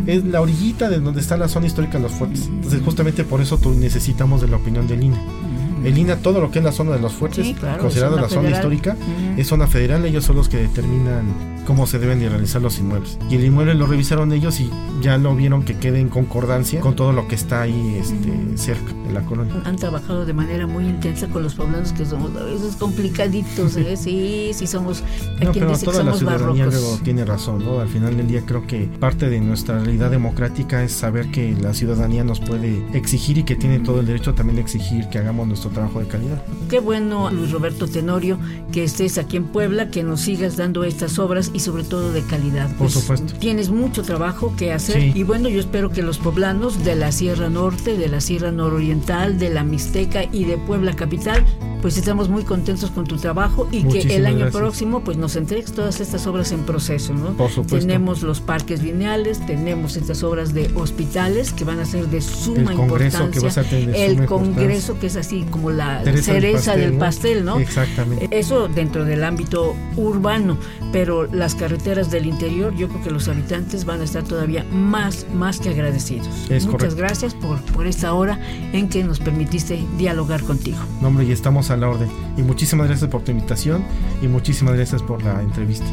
es 0.09 0.25
la 0.25 0.41
orillita 0.41 0.89
de 0.89 0.99
donde 0.99 1.21
está 1.21 1.37
la 1.37 1.47
zona 1.47 1.67
histórica 1.67 1.99
de 1.99 2.03
los 2.03 2.13
fuertes. 2.13 2.47
Entonces 2.47 2.83
justamente 2.85 3.23
por 3.23 3.41
eso 3.41 3.61
necesitamos 3.77 4.41
de 4.41 4.49
la 4.49 4.57
opinión 4.57 4.89
del 4.89 5.05
INE. 5.05 5.46
El 5.85 5.99
INA, 5.99 6.17
todo 6.17 6.41
lo 6.41 6.51
que 6.51 6.59
es 6.59 6.65
la 6.65 6.73
zona 6.73 6.93
de 6.93 7.01
los 7.01 7.13
fuertes, 7.13 7.55
considerado 7.81 8.17
la 8.17 8.29
zona 8.29 8.51
histórica, 8.51 8.97
es 9.37 9.47
zona 9.47 9.67
federal, 9.67 10.05
ellos 10.05 10.25
son 10.25 10.37
los 10.37 10.49
que 10.49 10.59
determinan 10.59 11.56
cómo 11.67 11.87
se 11.87 11.99
deben 11.99 12.21
de 12.21 12.29
realizar 12.31 12.63
los 12.63 12.79
inmuebles. 12.79 13.19
Y 13.29 13.35
el 13.35 13.45
inmueble 13.45 13.75
lo 13.75 13.87
revisaron 13.87 14.33
ellos 14.33 14.59
y 14.61 14.71
ya 15.03 15.19
lo 15.19 15.35
vieron 15.37 15.65
que 15.65 15.77
quede 15.77 16.01
en 16.01 16.09
concordancia 16.09 16.81
con 16.81 16.97
todo 16.97 17.13
lo 17.13 17.29
que 17.29 17.35
está 17.35 17.63
ahí 17.63 17.99
este, 18.01 18.57
cerca 18.57 18.93
de 19.07 19.13
la 19.13 19.21
colonia. 19.23 19.55
Han 19.65 19.77
trabajado 19.77 20.25
de 20.25 20.33
manera 20.33 20.67
muy 20.67 20.85
intensa 20.85 21.29
con 21.29 21.43
los 21.43 21.55
poblanos 21.55 21.93
que 21.93 22.07
somos 22.07 22.35
a 22.37 22.45
veces 22.45 22.77
complicaditos, 22.77 23.77
¿eh? 23.77 23.97
sí, 23.99 24.53
sí 24.55 24.67
somos... 24.67 25.03
No, 25.43 25.53
pero 25.53 25.77
toda 25.79 26.03
la 26.03 26.15
ciudadanía 26.15 26.69
tiene 27.05 27.25
razón, 27.25 27.65
¿no? 27.65 27.81
Al 27.81 27.89
final 27.89 28.17
del 28.17 28.29
día 28.29 28.43
creo 28.47 28.67
que 28.67 28.89
parte 28.99 29.29
de 29.29 29.41
nuestra 29.41 29.79
realidad 29.79 30.11
democrática 30.11 30.83
es 30.83 30.93
saber 30.93 31.31
que 31.31 31.55
la 31.61 31.75
ciudadanía 31.75 32.25
nos 32.25 32.41
puede 32.41 32.85
exigir 32.97 33.39
y 33.39 33.43
que 33.43 33.57
tiene 33.57 33.81
todo 33.81 34.01
el 34.01 34.07
derecho 34.07 34.35
también 34.35 34.57
de 34.57 34.63
exigir 34.63 35.09
que 35.09 35.19
hagamos 35.19 35.49
nuestro 35.49 35.71
trabajo 35.71 36.01
de 36.01 36.07
calidad. 36.07 36.43
Qué 36.71 36.81
bueno, 36.81 37.31
Luis 37.31 37.51
Roberto 37.51 37.87
Tenorio, 37.87 38.39
que 38.73 38.85
estés 38.85 39.19
aquí 39.19 39.37
en 39.37 39.45
Puebla, 39.45 39.91
que 39.91 40.03
nos 40.03 40.21
sigas 40.21 40.57
dando 40.57 40.85
estas 40.85 41.19
obras 41.19 41.51
y 41.57 41.61
sobre 41.61 41.85
todo 41.85 42.13
de 42.13 42.23
calidad. 42.23 42.69
Por 42.69 42.79
pues, 42.79 42.93
supuesto. 42.93 43.33
Tienes 43.39 43.71
mucho 43.71 44.03
trabajo 44.03 44.55
que 44.57 44.73
hacer 44.73 45.17
y 45.17 45.23
bueno, 45.23 45.49
yo 45.49 45.59
espero 45.59 45.91
que 45.91 46.03
los 46.03 46.19
poblanos 46.19 46.85
de 46.85 46.95
la 46.95 47.13
Sierra 47.13 47.49
Norte, 47.49 47.97
de 47.97 48.09
la 48.09 48.21
Sierra 48.21 48.53
Nororiental, 48.53 49.39
de 49.39 49.51
la 49.51 49.65
Mixteca 49.65 50.25
y 50.31 50.45
de 50.45 50.59
Puebla 50.59 50.95
Capital, 50.95 51.45
pues 51.81 51.97
estamos 51.97 52.29
muy 52.29 52.43
contentos 52.43 52.91
con 52.91 53.07
tu 53.07 53.17
trabajo 53.17 53.69
y 53.71 53.85
que 53.85 54.17
el 54.17 54.27
año 54.27 54.51
próximo 54.51 55.03
pues 55.05 55.17
nos 55.17 55.37
entregues 55.37 55.73
todas 55.73 56.01
estas 56.01 56.27
obras 56.27 56.53
en 56.53 56.65
proceso, 56.65 57.15
¿no? 57.15 57.37
Por 57.37 57.51
supuesto. 57.51 57.87
Tenemos 57.87 58.23
los 58.23 58.41
parques 58.41 58.83
lineales, 58.83 59.45
tenemos 59.47 59.97
estas 59.97 60.23
obras 60.23 60.53
de 60.53 60.71
hospitales 60.75 61.53
que 61.53 61.65
van 61.65 61.79
a 61.79 61.85
ser 61.85 62.09
de 62.09 62.21
suma 62.21 62.73
el 62.73 62.81
importancia. 62.81 63.31
Que 63.31 63.41
vas 63.41 63.59
a 63.59 63.65
tener 63.65 63.95
el 63.95 64.27
congreso 64.27 64.99
que 64.99 65.07
es 65.07 65.17
así 65.17 65.45
como 65.51 65.71
la 65.71 66.03
cereza 66.21 66.77
del 66.77 66.95
pastel, 66.95 67.45
¿no? 67.45 67.59
Exactamente. 67.59 68.29
Eso 68.37 68.69
dentro 68.69 69.05
del 69.05 69.25
ámbito 69.25 69.75
urbano, 69.97 70.59
pero 70.93 71.27
las 71.47 71.55
carreteras 71.55 72.11
del 72.11 72.27
interior, 72.27 72.75
yo 72.75 72.89
creo 72.89 73.05
que 73.05 73.11
los 73.13 73.29
habitantes 73.29 73.85
van 73.85 74.01
a 74.01 74.05
estar 74.05 74.25
todavía 74.25 74.65
más, 74.73 75.29
más 75.33 75.61
que 75.61 75.69
agradecidos. 75.69 76.27
Muchas 76.67 76.97
gracias 76.97 77.35
por, 77.35 77.61
por 77.67 77.87
esta 77.87 78.15
hora 78.15 78.41
en 78.73 78.89
que 78.89 79.05
nos 79.05 79.21
permitiste 79.21 79.81
dialogar 79.97 80.43
contigo. 80.43 80.79
No, 81.01 81.07
hombre, 81.07 81.25
y 81.25 81.31
estamos 81.31 81.71
a 81.71 81.77
la 81.77 81.89
orden. 81.89 82.09
Y 82.37 82.43
muchísimas 82.43 82.89
gracias 82.89 83.09
por 83.09 83.23
tu 83.23 83.31
invitación 83.31 83.85
y 84.21 84.27
muchísimas 84.27 84.75
gracias 84.75 85.05
por 85.05 85.23
la 85.23 85.41
entrevista. 85.41 85.87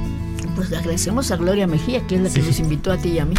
Pues 0.55 0.74
agradecemos 0.74 1.29
a 1.29 1.36
Gloria 1.36 1.67
Mejía, 1.67 2.01
que 2.07 2.15
es 2.15 2.22
la 2.22 2.29
que 2.31 2.41
nos 2.41 2.60
invitó 2.60 2.91
a 2.91 2.98
ti 2.98 3.10
y 3.10 3.19
a 3.19 3.25
mí. 3.25 3.36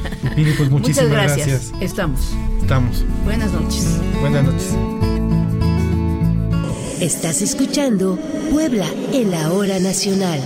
pues 0.56 0.70
muchísimas 0.70 1.10
Muchas 1.10 1.36
gracias. 1.36 1.72
Estamos. 1.82 2.34
Estamos. 2.62 3.04
Buenas 3.26 3.52
noches. 3.52 4.00
Buenas 4.22 4.42
noches. 4.42 4.74
Estás 7.02 7.42
escuchando 7.42 8.18
Puebla 8.50 8.86
en 9.12 9.32
la 9.32 9.52
hora 9.52 9.78
nacional. 9.80 10.40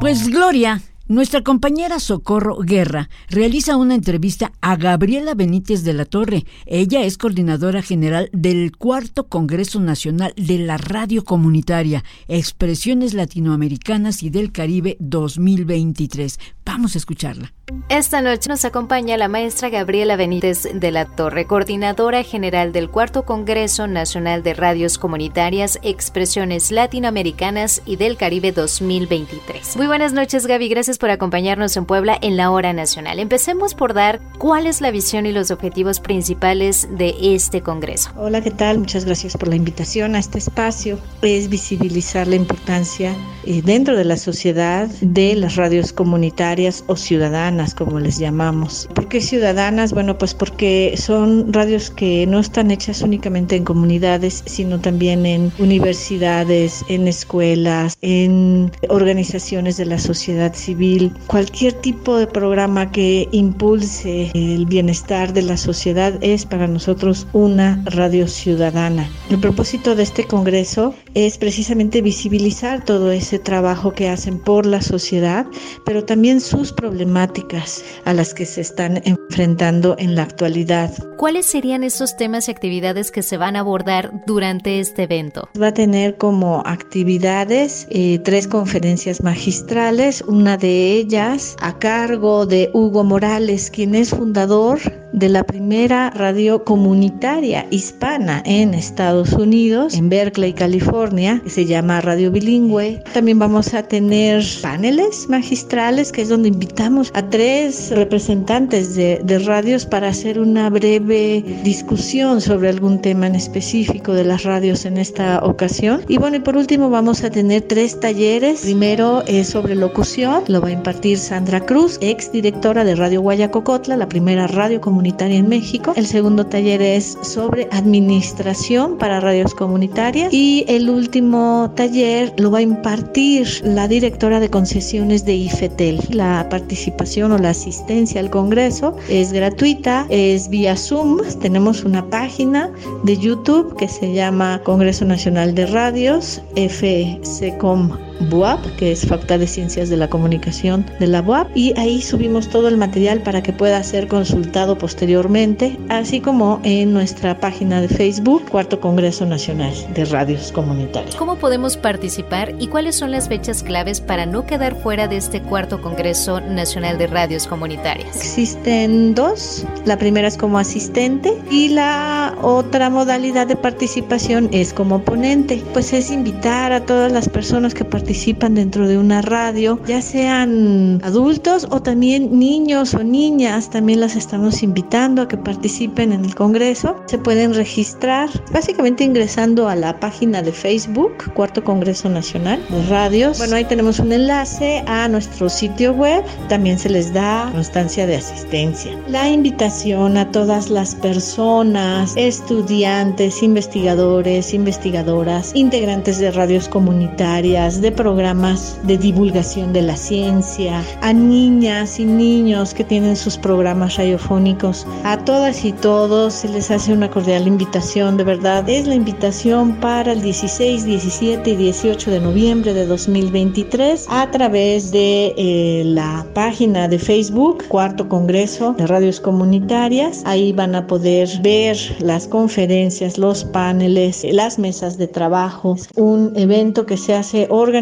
Pues 0.00 0.28
Gloria, 0.28 0.80
nuestra 1.08 1.42
compañera 1.42 2.00
Socorro 2.00 2.56
Guerra 2.60 3.10
realiza 3.28 3.76
una 3.76 3.94
entrevista 3.94 4.50
a 4.62 4.76
Gabriela 4.76 5.34
Benítez 5.34 5.84
de 5.84 5.92
la 5.92 6.06
Torre. 6.06 6.46
Ella 6.64 7.02
es 7.02 7.18
coordinadora 7.18 7.82
general 7.82 8.30
del 8.32 8.74
Cuarto 8.74 9.26
Congreso 9.26 9.78
Nacional 9.78 10.32
de 10.36 10.56
la 10.56 10.78
Radio 10.78 11.22
Comunitaria, 11.22 12.02
Expresiones 12.28 13.12
Latinoamericanas 13.12 14.22
y 14.22 14.30
del 14.30 14.52
Caribe 14.52 14.96
2023. 15.00 16.38
Vamos 16.72 16.94
a 16.94 16.98
escucharla. 16.98 17.52
Esta 17.88 18.22
noche 18.22 18.48
nos 18.48 18.64
acompaña 18.64 19.16
la 19.16 19.26
maestra 19.26 19.70
Gabriela 19.70 20.14
Benítez 20.14 20.68
de 20.72 20.92
la 20.92 21.04
Torre, 21.04 21.46
coordinadora 21.46 22.22
general 22.22 22.72
del 22.72 22.88
Cuarto 22.88 23.24
Congreso 23.24 23.88
Nacional 23.88 24.44
de 24.44 24.54
Radios 24.54 24.96
Comunitarias, 24.96 25.80
Expresiones 25.82 26.70
Latinoamericanas 26.70 27.82
y 27.86 27.96
del 27.96 28.16
Caribe 28.16 28.52
2023. 28.52 29.76
Muy 29.76 29.88
buenas 29.88 30.12
noches, 30.12 30.46
Gaby. 30.46 30.68
Gracias 30.68 30.98
por 30.98 31.10
acompañarnos 31.10 31.76
en 31.76 31.86
Puebla 31.86 32.16
en 32.20 32.36
la 32.36 32.52
hora 32.52 32.72
nacional. 32.72 33.18
Empecemos 33.18 33.74
por 33.74 33.92
dar 33.92 34.20
cuál 34.38 34.68
es 34.68 34.80
la 34.80 34.92
visión 34.92 35.26
y 35.26 35.32
los 35.32 35.50
objetivos 35.50 35.98
principales 35.98 36.88
de 36.96 37.34
este 37.34 37.62
Congreso. 37.62 38.10
Hola, 38.16 38.42
¿qué 38.42 38.52
tal? 38.52 38.78
Muchas 38.78 39.04
gracias 39.04 39.36
por 39.36 39.48
la 39.48 39.56
invitación 39.56 40.14
a 40.14 40.20
este 40.20 40.38
espacio. 40.38 41.00
Es 41.22 41.48
visibilizar 41.48 42.28
la 42.28 42.36
importancia 42.36 43.16
eh, 43.44 43.62
dentro 43.62 43.96
de 43.96 44.04
la 44.04 44.16
sociedad 44.16 44.86
de 45.00 45.34
las 45.34 45.56
radios 45.56 45.92
comunitarias 45.92 46.59
o 46.86 46.96
ciudadanas 46.96 47.74
como 47.74 47.98
les 48.00 48.18
llamamos. 48.18 48.88
¿Por 48.94 49.08
qué 49.08 49.20
ciudadanas? 49.20 49.92
Bueno, 49.92 50.18
pues 50.18 50.34
porque 50.34 50.94
son 50.96 51.52
radios 51.52 51.90
que 51.90 52.26
no 52.26 52.38
están 52.38 52.70
hechas 52.70 53.02
únicamente 53.02 53.56
en 53.56 53.64
comunidades, 53.64 54.42
sino 54.44 54.78
también 54.80 55.24
en 55.24 55.52
universidades, 55.58 56.84
en 56.88 57.08
escuelas, 57.08 57.96
en 58.02 58.70
organizaciones 58.88 59.76
de 59.78 59.86
la 59.86 59.98
sociedad 59.98 60.54
civil. 60.54 61.12
Cualquier 61.26 61.72
tipo 61.72 62.16
de 62.16 62.26
programa 62.26 62.90
que 62.92 63.28
impulse 63.32 64.30
el 64.34 64.66
bienestar 64.66 65.32
de 65.32 65.42
la 65.42 65.56
sociedad 65.56 66.12
es 66.20 66.44
para 66.44 66.66
nosotros 66.66 67.26
una 67.32 67.82
radio 67.86 68.28
ciudadana. 68.28 69.08
El 69.30 69.38
propósito 69.38 69.94
de 69.94 70.02
este 70.02 70.24
Congreso 70.24 70.94
es 71.14 71.38
precisamente 71.38 72.02
visibilizar 72.02 72.84
todo 72.84 73.10
ese 73.12 73.38
trabajo 73.38 73.92
que 73.92 74.08
hacen 74.08 74.38
por 74.38 74.66
la 74.66 74.82
sociedad, 74.82 75.46
pero 75.84 76.04
también 76.04 76.39
sus 76.40 76.72
problemáticas 76.72 77.84
a 78.04 78.14
las 78.14 78.34
que 78.34 78.46
se 78.46 78.60
están 78.60 79.00
enfrentando 79.04 79.96
en 79.98 80.14
la 80.14 80.22
actualidad. 80.22 80.90
¿Cuáles 81.16 81.46
serían 81.46 81.84
esos 81.84 82.16
temas 82.16 82.48
y 82.48 82.50
actividades 82.50 83.10
que 83.10 83.22
se 83.22 83.36
van 83.36 83.56
a 83.56 83.60
abordar 83.60 84.12
durante 84.26 84.80
este 84.80 85.04
evento? 85.04 85.48
Va 85.60 85.68
a 85.68 85.74
tener 85.74 86.16
como 86.16 86.62
actividades 86.66 87.86
eh, 87.90 88.18
tres 88.24 88.46
conferencias 88.46 89.22
magistrales, 89.22 90.22
una 90.22 90.56
de 90.56 90.92
ellas 90.92 91.56
a 91.60 91.78
cargo 91.78 92.46
de 92.46 92.70
Hugo 92.72 93.04
Morales, 93.04 93.70
quien 93.70 93.94
es 93.94 94.10
fundador 94.10 94.80
de 95.12 95.28
la 95.28 95.44
primera 95.44 96.10
radio 96.10 96.64
comunitaria 96.64 97.66
hispana 97.70 98.42
en 98.44 98.74
Estados 98.74 99.32
Unidos, 99.32 99.94
en 99.94 100.08
Berkeley, 100.08 100.52
California, 100.52 101.40
que 101.42 101.50
se 101.50 101.66
llama 101.66 102.00
Radio 102.00 102.30
Bilingüe. 102.30 103.02
También 103.12 103.38
vamos 103.38 103.74
a 103.74 103.82
tener 103.82 104.42
paneles 104.62 105.28
magistrales, 105.28 106.12
que 106.12 106.22
es 106.22 106.28
donde 106.28 106.48
invitamos 106.48 107.10
a 107.14 107.22
tres 107.22 107.90
representantes 107.90 108.94
de, 108.94 109.20
de 109.24 109.38
radios 109.40 109.86
para 109.86 110.08
hacer 110.08 110.38
una 110.38 110.70
breve 110.70 111.44
discusión 111.64 112.40
sobre 112.40 112.68
algún 112.68 113.00
tema 113.00 113.26
en 113.26 113.34
específico 113.34 114.12
de 114.12 114.24
las 114.24 114.44
radios 114.44 114.84
en 114.84 114.98
esta 114.98 115.40
ocasión. 115.44 116.02
Y 116.08 116.18
bueno, 116.18 116.36
y 116.36 116.40
por 116.40 116.56
último 116.56 116.90
vamos 116.90 117.24
a 117.24 117.30
tener 117.30 117.62
tres 117.62 117.98
talleres. 117.98 118.60
Primero 118.62 119.22
es 119.26 119.48
sobre 119.48 119.74
locución, 119.74 120.44
lo 120.48 120.60
va 120.60 120.68
a 120.68 120.72
impartir 120.72 121.18
Sandra 121.18 121.60
Cruz, 121.60 121.98
ex 122.00 122.30
directora 122.32 122.84
de 122.84 122.94
Radio 122.94 123.20
Guayacocotla, 123.22 123.96
la 123.96 124.08
primera 124.08 124.46
radio 124.46 124.80
comunitaria 124.80 124.99
comunitaria 125.00 125.38
en 125.38 125.48
México. 125.48 125.94
El 125.96 126.06
segundo 126.06 126.44
taller 126.44 126.82
es 126.82 127.16
sobre 127.22 127.68
administración 127.72 128.98
para 128.98 129.18
radios 129.18 129.54
comunitarias 129.54 130.30
y 130.30 130.66
el 130.68 130.90
último 130.90 131.72
taller 131.74 132.34
lo 132.36 132.50
va 132.50 132.58
a 132.58 132.60
impartir 132.60 133.48
la 133.64 133.88
directora 133.88 134.40
de 134.40 134.50
concesiones 134.50 135.24
de 135.24 135.36
IFETEL. 135.36 136.00
La 136.10 136.46
participación 136.50 137.32
o 137.32 137.38
la 137.38 137.50
asistencia 137.50 138.20
al 138.20 138.28
Congreso 138.28 138.94
es 139.08 139.32
gratuita, 139.32 140.04
es 140.10 140.50
vía 140.50 140.76
Zoom. 140.76 141.22
Tenemos 141.40 141.82
una 141.84 142.04
página 142.10 142.70
de 143.02 143.16
YouTube 143.16 143.74
que 143.76 143.88
se 143.88 144.12
llama 144.12 144.60
Congreso 144.64 145.06
Nacional 145.06 145.54
de 145.54 145.64
Radios, 145.64 146.42
FCCOM 146.56 148.09
BUAP, 148.28 148.76
que 148.76 148.92
es 148.92 149.06
Facultad 149.06 149.38
de 149.38 149.46
Ciencias 149.46 149.88
de 149.88 149.96
la 149.96 150.08
Comunicación 150.08 150.84
de 150.98 151.06
la 151.06 151.22
BUAP, 151.22 151.56
y 151.56 151.78
ahí 151.78 152.02
subimos 152.02 152.48
todo 152.48 152.68
el 152.68 152.76
material 152.76 153.20
para 153.22 153.42
que 153.42 153.52
pueda 153.52 153.82
ser 153.82 154.08
consultado 154.08 154.76
posteriormente, 154.76 155.78
así 155.88 156.20
como 156.20 156.60
en 156.62 156.92
nuestra 156.92 157.40
página 157.40 157.80
de 157.80 157.88
Facebook, 157.88 158.48
Cuarto 158.50 158.80
Congreso 158.80 159.24
Nacional 159.24 159.72
de 159.94 160.04
Radios 160.04 160.52
Comunitarias. 160.52 161.16
¿Cómo 161.16 161.36
podemos 161.36 161.76
participar 161.76 162.54
y 162.58 162.66
cuáles 162.66 162.96
son 162.96 163.10
las 163.10 163.28
fechas 163.28 163.62
claves 163.62 164.00
para 164.00 164.26
no 164.26 164.44
quedar 164.44 164.76
fuera 164.76 165.08
de 165.08 165.16
este 165.16 165.40
Cuarto 165.40 165.80
Congreso 165.80 166.40
Nacional 166.40 166.98
de 166.98 167.06
Radios 167.06 167.46
Comunitarias? 167.46 168.16
Existen 168.16 169.14
dos. 169.14 169.64
La 169.84 169.96
primera 169.96 170.28
es 170.28 170.36
como 170.36 170.58
asistente 170.58 171.32
y 171.50 171.68
la 171.68 172.34
otra 172.42 172.90
modalidad 172.90 173.46
de 173.46 173.56
participación 173.56 174.48
es 174.52 174.72
como 174.72 175.00
ponente. 175.02 175.62
Pues 175.72 175.92
es 175.92 176.10
invitar 176.10 176.72
a 176.72 176.84
todas 176.84 177.10
las 177.10 177.28
personas 177.28 177.72
que 177.74 177.84
participan 177.84 178.09
dentro 178.10 178.88
de 178.88 178.98
una 178.98 179.22
radio, 179.22 179.78
ya 179.86 180.02
sean 180.02 181.00
adultos 181.04 181.68
o 181.70 181.80
también 181.80 182.40
niños 182.40 182.92
o 182.94 183.04
niñas, 183.04 183.70
también 183.70 184.00
las 184.00 184.16
estamos 184.16 184.64
invitando 184.64 185.22
a 185.22 185.28
que 185.28 185.36
participen 185.36 186.12
en 186.12 186.24
el 186.24 186.34
Congreso. 186.34 186.96
Se 187.06 187.18
pueden 187.18 187.54
registrar 187.54 188.28
básicamente 188.52 189.04
ingresando 189.04 189.68
a 189.68 189.76
la 189.76 190.00
página 190.00 190.42
de 190.42 190.50
Facebook, 190.50 191.32
Cuarto 191.34 191.62
Congreso 191.62 192.08
Nacional 192.08 192.60
de 192.68 192.86
Radios. 192.86 193.38
Bueno, 193.38 193.54
ahí 193.54 193.64
tenemos 193.64 194.00
un 194.00 194.10
enlace 194.10 194.82
a 194.88 195.06
nuestro 195.06 195.48
sitio 195.48 195.92
web. 195.92 196.24
También 196.48 196.80
se 196.80 196.88
les 196.88 197.12
da 197.12 197.48
constancia 197.52 198.06
de 198.06 198.16
asistencia. 198.16 198.98
La 199.08 199.28
invitación 199.28 200.16
a 200.16 200.28
todas 200.32 200.68
las 200.68 200.96
personas, 200.96 202.14
estudiantes, 202.16 203.42
investigadores, 203.42 204.52
investigadoras, 204.52 205.52
integrantes 205.54 206.18
de 206.18 206.32
radios 206.32 206.68
comunitarias, 206.68 207.80
de 207.80 207.99
programas 208.00 208.78
de 208.84 208.96
divulgación 208.96 209.74
de 209.74 209.82
la 209.82 209.94
ciencia, 209.94 210.82
a 211.02 211.12
niñas 211.12 212.00
y 212.00 212.06
niños 212.06 212.72
que 212.72 212.82
tienen 212.82 213.14
sus 213.14 213.36
programas 213.36 213.96
radiofónicos. 213.96 214.86
A 215.04 215.18
todas 215.18 215.66
y 215.66 215.72
todos 215.72 216.32
se 216.32 216.48
les 216.48 216.70
hace 216.70 216.94
una 216.94 217.10
cordial 217.10 217.46
invitación, 217.46 218.16
de 218.16 218.24
verdad. 218.24 218.66
Es 218.70 218.86
la 218.86 218.94
invitación 218.94 219.76
para 219.80 220.12
el 220.12 220.22
16, 220.22 220.86
17 220.86 221.50
y 221.50 221.56
18 221.56 222.10
de 222.10 222.20
noviembre 222.20 222.72
de 222.72 222.86
2023 222.86 224.06
a 224.08 224.30
través 224.30 224.90
de 224.92 225.34
eh, 225.36 225.82
la 225.84 226.24
página 226.32 226.88
de 226.88 226.98
Facebook, 226.98 227.64
Cuarto 227.68 228.08
Congreso 228.08 228.72
de 228.78 228.86
Radios 228.86 229.20
Comunitarias. 229.20 230.22
Ahí 230.24 230.54
van 230.54 230.74
a 230.74 230.86
poder 230.86 231.28
ver 231.42 231.76
las 231.98 232.26
conferencias, 232.26 233.18
los 233.18 233.44
paneles, 233.44 234.24
las 234.32 234.58
mesas 234.58 234.96
de 234.96 235.06
trabajo. 235.06 235.76
Un 235.96 236.32
evento 236.34 236.86
que 236.86 236.96
se 236.96 237.14
hace 237.14 237.46
organizado 237.50 237.79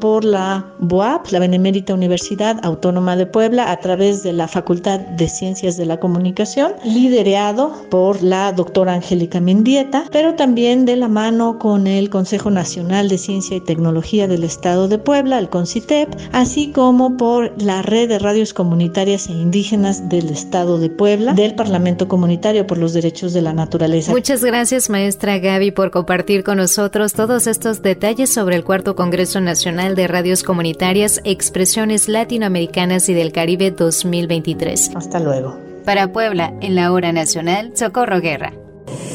por 0.00 0.24
la 0.24 0.64
BUAP, 0.78 1.32
la 1.32 1.40
Benemérita 1.40 1.94
Universidad 1.94 2.60
Autónoma 2.62 3.16
de 3.16 3.26
Puebla, 3.26 3.72
a 3.72 3.76
través 3.80 4.22
de 4.22 4.32
la 4.32 4.46
Facultad 4.46 5.00
de 5.00 5.28
Ciencias 5.28 5.76
de 5.76 5.84
la 5.84 5.98
Comunicación, 5.98 6.74
liderado 6.84 7.72
por 7.90 8.22
la 8.22 8.52
doctora 8.52 8.94
Angélica 8.94 9.40
Mendieta, 9.40 10.04
pero 10.12 10.34
también 10.36 10.84
de 10.84 10.94
la 10.94 11.08
mano 11.08 11.58
con 11.58 11.88
el 11.88 12.08
Consejo 12.08 12.50
Nacional 12.50 13.08
de 13.08 13.18
Ciencia 13.18 13.56
y 13.56 13.60
Tecnología 13.60 14.28
del 14.28 14.44
Estado 14.44 14.86
de 14.86 14.98
Puebla, 14.98 15.40
el 15.40 15.48
CONCITEP, 15.48 16.08
así 16.30 16.70
como 16.70 17.16
por 17.16 17.50
la 17.60 17.82
Red 17.82 18.10
de 18.10 18.18
Radios 18.20 18.54
Comunitarias 18.54 19.28
e 19.28 19.32
Indígenas 19.32 20.08
del 20.08 20.30
Estado 20.30 20.78
de 20.78 20.88
Puebla, 20.88 21.32
del 21.32 21.56
Parlamento 21.56 22.06
Comunitario 22.06 22.64
por 22.66 22.78
los 22.78 22.92
Derechos 22.92 23.32
de 23.32 23.42
la 23.42 23.52
Naturaleza. 23.52 24.12
Muchas 24.12 24.44
gracias, 24.44 24.88
maestra 24.88 25.38
Gaby, 25.38 25.72
por 25.72 25.90
compartir 25.90 26.44
con 26.44 26.58
nosotros 26.58 27.12
todos 27.12 27.48
estos 27.48 27.82
detalles 27.82 28.32
sobre 28.32 28.54
el 28.54 28.62
cuarto 28.62 28.94
Congreso 28.94 29.31
Nacional 29.40 29.94
de 29.94 30.08
Radios 30.08 30.42
Comunitarias, 30.42 31.20
Expresiones 31.24 32.08
Latinoamericanas 32.08 33.08
y 33.08 33.14
del 33.14 33.32
Caribe 33.32 33.70
2023. 33.70 34.90
Hasta 34.94 35.20
luego. 35.20 35.56
Para 35.84 36.12
Puebla, 36.12 36.52
en 36.60 36.74
la 36.74 36.92
hora 36.92 37.12
nacional, 37.12 37.72
Socorro 37.74 38.20
Guerra. 38.20 38.52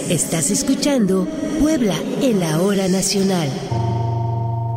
Estás 0.09 0.51
escuchando 0.51 1.27
Puebla 1.59 1.95
en 2.21 2.39
la 2.39 2.61
hora 2.61 2.87
nacional. 2.87 3.49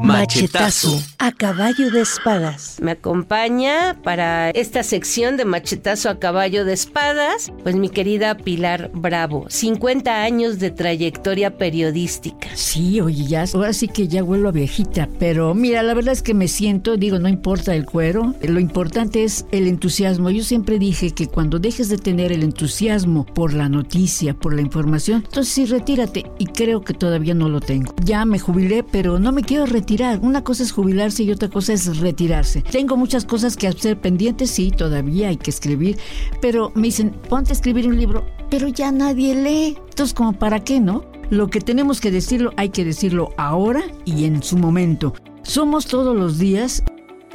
Machetazo. 0.03 1.03
A 1.19 1.31
caballo 1.31 1.91
de 1.91 2.01
espadas. 2.01 2.79
Me 2.81 2.93
acompaña 2.93 3.99
para 4.03 4.49
esta 4.51 4.83
sección 4.83 5.37
de 5.37 5.45
Machetazo 5.45 6.09
a 6.09 6.19
caballo 6.19 6.65
de 6.65 6.73
espadas, 6.73 7.53
pues 7.63 7.77
mi 7.77 7.91
querida 7.91 8.35
Pilar 8.39 8.91
Bravo. 8.95 9.45
50 9.51 10.23
años 10.23 10.59
de 10.59 10.71
trayectoria 10.71 11.59
periodística. 11.59 12.49
Sí, 12.55 13.01
oye, 13.03 13.27
ya, 13.27 13.45
ahora 13.53 13.75
sí 13.75 13.89
que 13.89 14.09
ya 14.09 14.23
vuelvo 14.23 14.49
a 14.49 14.53
viejita, 14.53 15.07
pero 15.19 15.55
mira, 15.55 15.83
la 15.83 15.93
verdad 15.93 16.13
es 16.13 16.23
que 16.23 16.33
me 16.33 16.49
siento, 16.49 16.97
digo, 16.97 17.19
no 17.19 17.29
importa 17.29 17.75
el 17.75 17.85
cuero, 17.85 18.35
lo 18.41 18.59
importante 18.59 19.23
es 19.25 19.45
el 19.53 19.67
entusiasmo. 19.67 20.31
Yo 20.31 20.45
siempre 20.45 20.79
dije 20.79 21.11
que 21.11 21.27
cuando 21.27 21.59
dejes 21.59 21.91
de 21.91 21.99
tener 21.99 22.33
el 22.33 22.43
entusiasmo 22.43 23.27
por 23.27 23.53
la 23.53 23.69
noticia, 23.69 24.33
por 24.33 24.55
la 24.55 24.63
información, 24.63 25.23
entonces 25.27 25.53
sí, 25.53 25.67
retírate. 25.67 26.25
Y 26.39 26.47
creo 26.47 26.81
que 26.81 26.95
todavía 26.95 27.35
no 27.35 27.51
lo 27.51 27.61
tengo. 27.61 27.95
Ya 28.03 28.25
me 28.25 28.39
jubilé, 28.39 28.83
pero 28.83 29.19
no 29.19 29.31
me 29.33 29.43
quiero 29.43 29.67
retirar 29.67 29.90
una 30.23 30.45
cosa 30.45 30.63
es 30.63 30.73
jubilarse 30.73 31.25
y 31.25 31.33
otra 31.33 31.49
cosa 31.49 31.73
es 31.73 31.99
retirarse. 31.99 32.63
Tengo 32.63 32.97
muchas 32.97 33.25
cosas 33.25 33.57
que 33.57 33.67
hacer 33.67 34.01
pendientes, 34.01 34.51
sí, 34.51 34.71
todavía 34.71 35.29
hay 35.29 35.37
que 35.37 35.51
escribir, 35.51 35.99
pero 36.41 36.71
me 36.75 36.89
dicen, 36.89 37.11
ponte 37.29 37.51
a 37.51 37.55
escribir 37.55 37.89
un 37.89 37.99
libro, 37.99 38.25
pero 38.51 38.69
ya 38.69 38.93
nadie 38.93 39.35
lee. 39.35 39.77
Entonces, 39.89 40.15
como 40.15 40.33
para 40.33 40.61
qué, 40.61 40.81
¿no? 40.81 41.05
Lo 41.31 41.49
que 41.49 41.61
tenemos 41.61 42.01
que 42.01 42.11
decirlo, 42.11 42.53
hay 42.57 42.69
que 42.69 42.85
decirlo 42.85 43.31
ahora 43.37 43.83
y 44.05 44.25
en 44.25 44.43
su 44.43 44.57
momento. 44.57 45.15
Somos 45.43 45.87
todos 45.87 46.17
los 46.17 46.39
días 46.39 46.85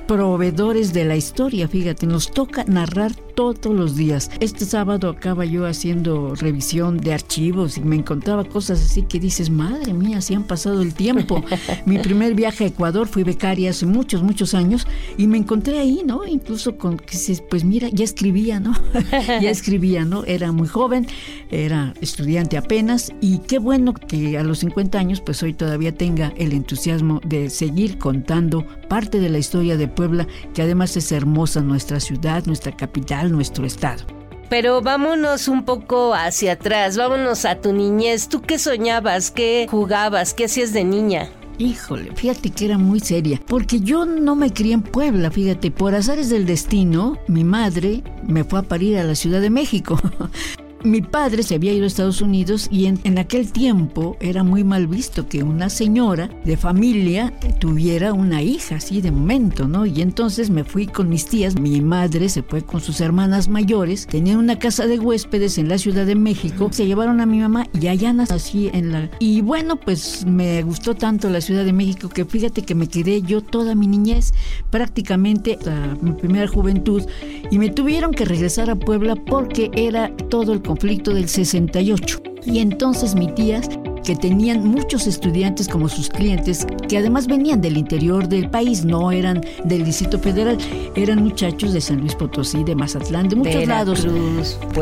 proveedores 0.07 0.93
de 0.93 1.05
la 1.05 1.15
historia, 1.15 1.67
fíjate, 1.67 2.05
nos 2.05 2.31
toca 2.31 2.63
narrar 2.65 3.13
todos 3.35 3.75
los 3.75 3.95
días. 3.95 4.31
Este 4.39 4.65
sábado 4.65 5.09
acaba 5.09 5.45
yo 5.45 5.65
haciendo 5.65 6.33
revisión 6.35 6.97
de 6.97 7.13
archivos 7.13 7.77
y 7.77 7.81
me 7.81 7.97
encontraba 7.97 8.45
cosas 8.45 8.81
así 8.81 9.03
que 9.03 9.19
dices, 9.19 9.49
madre 9.49 9.93
mía, 9.93 10.21
si 10.21 10.33
han 10.33 10.43
pasado 10.43 10.81
el 10.81 10.93
tiempo. 10.93 11.43
Mi 11.85 11.99
primer 11.99 12.33
viaje 12.33 12.63
a 12.63 12.67
Ecuador 12.67 13.07
fui 13.07 13.23
becaria 13.23 13.69
hace 13.69 13.85
muchos, 13.85 14.23
muchos 14.23 14.53
años 14.53 14.87
y 15.17 15.27
me 15.27 15.37
encontré 15.37 15.79
ahí, 15.79 16.01
¿no? 16.05 16.25
Incluso 16.25 16.77
con 16.77 16.97
que 16.97 17.17
pues 17.49 17.63
mira, 17.63 17.89
ya 17.91 18.03
escribía, 18.03 18.59
¿no? 18.59 18.73
ya 19.11 19.49
escribía, 19.49 20.05
¿no? 20.05 20.23
Era 20.25 20.51
muy 20.51 20.67
joven, 20.67 21.07
era 21.51 21.93
estudiante 22.01 22.57
apenas 22.57 23.11
y 23.21 23.39
qué 23.39 23.59
bueno 23.59 23.93
que 23.93 24.37
a 24.37 24.43
los 24.43 24.59
50 24.59 24.97
años 24.97 25.21
pues 25.21 25.43
hoy 25.43 25.53
todavía 25.53 25.93
tenga 25.93 26.33
el 26.37 26.53
entusiasmo 26.53 27.21
de 27.25 27.49
seguir 27.49 27.97
contando 27.97 28.65
parte 28.87 29.19
de 29.19 29.29
la 29.29 29.39
historia 29.39 29.77
de 29.77 29.87
Puebla, 29.87 30.27
que 30.53 30.61
además 30.61 30.95
es 30.97 31.11
hermosa 31.11 31.61
nuestra 31.61 31.99
ciudad, 31.99 32.45
nuestra 32.45 32.71
capital, 32.71 33.24
nuestro 33.29 33.65
estado. 33.65 34.03
Pero 34.49 34.81
vámonos 34.81 35.47
un 35.47 35.65
poco 35.65 36.13
hacia 36.13 36.53
atrás, 36.53 36.97
vámonos 36.97 37.45
a 37.45 37.55
tu 37.55 37.73
niñez. 37.73 38.29
¿Tú 38.29 38.41
qué 38.41 38.59
soñabas? 38.59 39.31
¿Qué 39.31 39.67
jugabas? 39.69 40.33
¿Qué 40.33 40.45
hacías 40.45 40.71
de 40.71 40.83
niña? 40.83 41.29
Híjole, 41.57 42.11
fíjate 42.15 42.49
que 42.49 42.65
era 42.65 42.77
muy 42.77 42.99
seria, 42.99 43.39
porque 43.47 43.79
yo 43.79 44.05
no 44.05 44.35
me 44.35 44.51
crié 44.51 44.73
en 44.73 44.81
Puebla, 44.81 45.31
fíjate, 45.31 45.71
por 45.71 45.95
azares 45.95 46.29
del 46.29 46.45
destino, 46.45 47.17
mi 47.27 47.45
madre 47.45 48.03
me 48.27 48.43
fue 48.43 48.59
a 48.59 48.63
parir 48.63 48.97
a 48.97 49.05
la 49.05 49.15
Ciudad 49.15 49.39
de 49.39 49.49
México. 49.49 49.97
Mi 50.85 51.01
padre 51.01 51.41
se 51.41 51.55
había 51.55 51.73
ido 51.73 51.85
a 51.85 51.87
Estados 51.87 52.21
Unidos 52.21 52.67
y 52.71 52.85
en, 52.85 53.17
aquel 53.17 53.51
tiempo 53.51 54.17
era 54.19 54.43
muy 54.43 54.63
mal 54.63 54.85
visto 54.85 55.27
que 55.27 55.41
una 55.41 55.67
señora 55.71 56.29
de 56.45 56.57
familia 56.57 57.33
tuviera 57.59 58.13
una 58.13 58.43
hija 58.43 58.75
así 58.75 59.01
de 59.01 59.09
momento, 59.09 59.67
¿no? 59.67 59.87
Y 59.87 60.03
entonces 60.03 60.51
me 60.51 60.63
fui 60.63 60.85
con 60.85 61.09
mis 61.09 61.25
tías, 61.25 61.59
mi 61.59 61.81
madre 61.81 62.29
se 62.29 62.43
fue 62.43 62.61
con 62.61 62.81
sus 62.81 63.01
hermanas 63.01 63.47
mayores, 63.47 64.05
tenían 64.05 64.37
una 64.37 64.59
casa 64.59 64.85
de 64.85 64.99
huéspedes 64.99 65.57
en 65.57 65.69
la 65.69 65.79
Ciudad 65.79 66.05
de 66.05 66.13
México, 66.13 66.69
se 66.71 66.85
llevaron 66.85 67.19
a 67.19 67.25
mi 67.25 67.39
mamá 67.39 67.65
y 67.73 67.87
allá 67.87 68.13
nací 68.13 68.69
en 68.71 68.91
la... 68.91 69.09
Y 69.17 69.41
bueno, 69.41 69.77
pues 69.77 70.23
me 70.27 70.61
gustó 70.61 70.93
tanto 70.93 71.31
la 71.31 71.41
Ciudad 71.41 71.65
de 71.65 71.73
México 71.73 72.09
que 72.09 72.25
fíjate 72.25 72.61
que 72.61 72.75
me 72.75 72.87
quedé 72.87 73.23
yo 73.23 73.41
toda 73.41 73.73
mi 73.73 73.87
niñez, 73.87 74.35
prácticamente 74.69 75.57
mi 76.01 76.11
primera 76.11 76.47
juventud, 76.47 77.01
y 77.49 77.57
me 77.57 77.71
tuvieron 77.71 78.11
que 78.11 78.25
regresar 78.25 78.69
a 78.69 78.75
Puebla 78.75 79.15
porque 79.15 79.71
era 79.73 80.15
todo 80.29 80.53
el 80.53 80.61
conflicto 80.75 81.13
del 81.13 81.29
68. 81.29 82.21
Y 82.45 82.59
entonces 82.59 83.15
mi 83.15 83.33
tía 83.33 83.61
que 84.05 84.15
tenían 84.15 84.63
muchos 84.63 85.07
estudiantes 85.07 85.67
como 85.67 85.89
sus 85.89 86.09
clientes, 86.09 86.65
que 86.87 86.97
además 86.97 87.27
venían 87.27 87.59
del 87.59 87.75
interior 87.75 88.27
del 88.27 88.49
país, 88.49 88.85
no 88.85 89.11
eran 89.11 89.41
del 89.63 89.83
Distrito 89.83 90.19
Federal, 90.19 90.57
eran 90.95 91.23
muchachos 91.23 91.73
de 91.73 91.81
San 91.81 92.01
Luis 92.01 92.13
Potosí, 92.13 92.63
de 92.63 92.75
Mazatlán, 92.75 93.27
de 93.27 93.35
muchos 93.35 93.67
lados, 93.67 94.07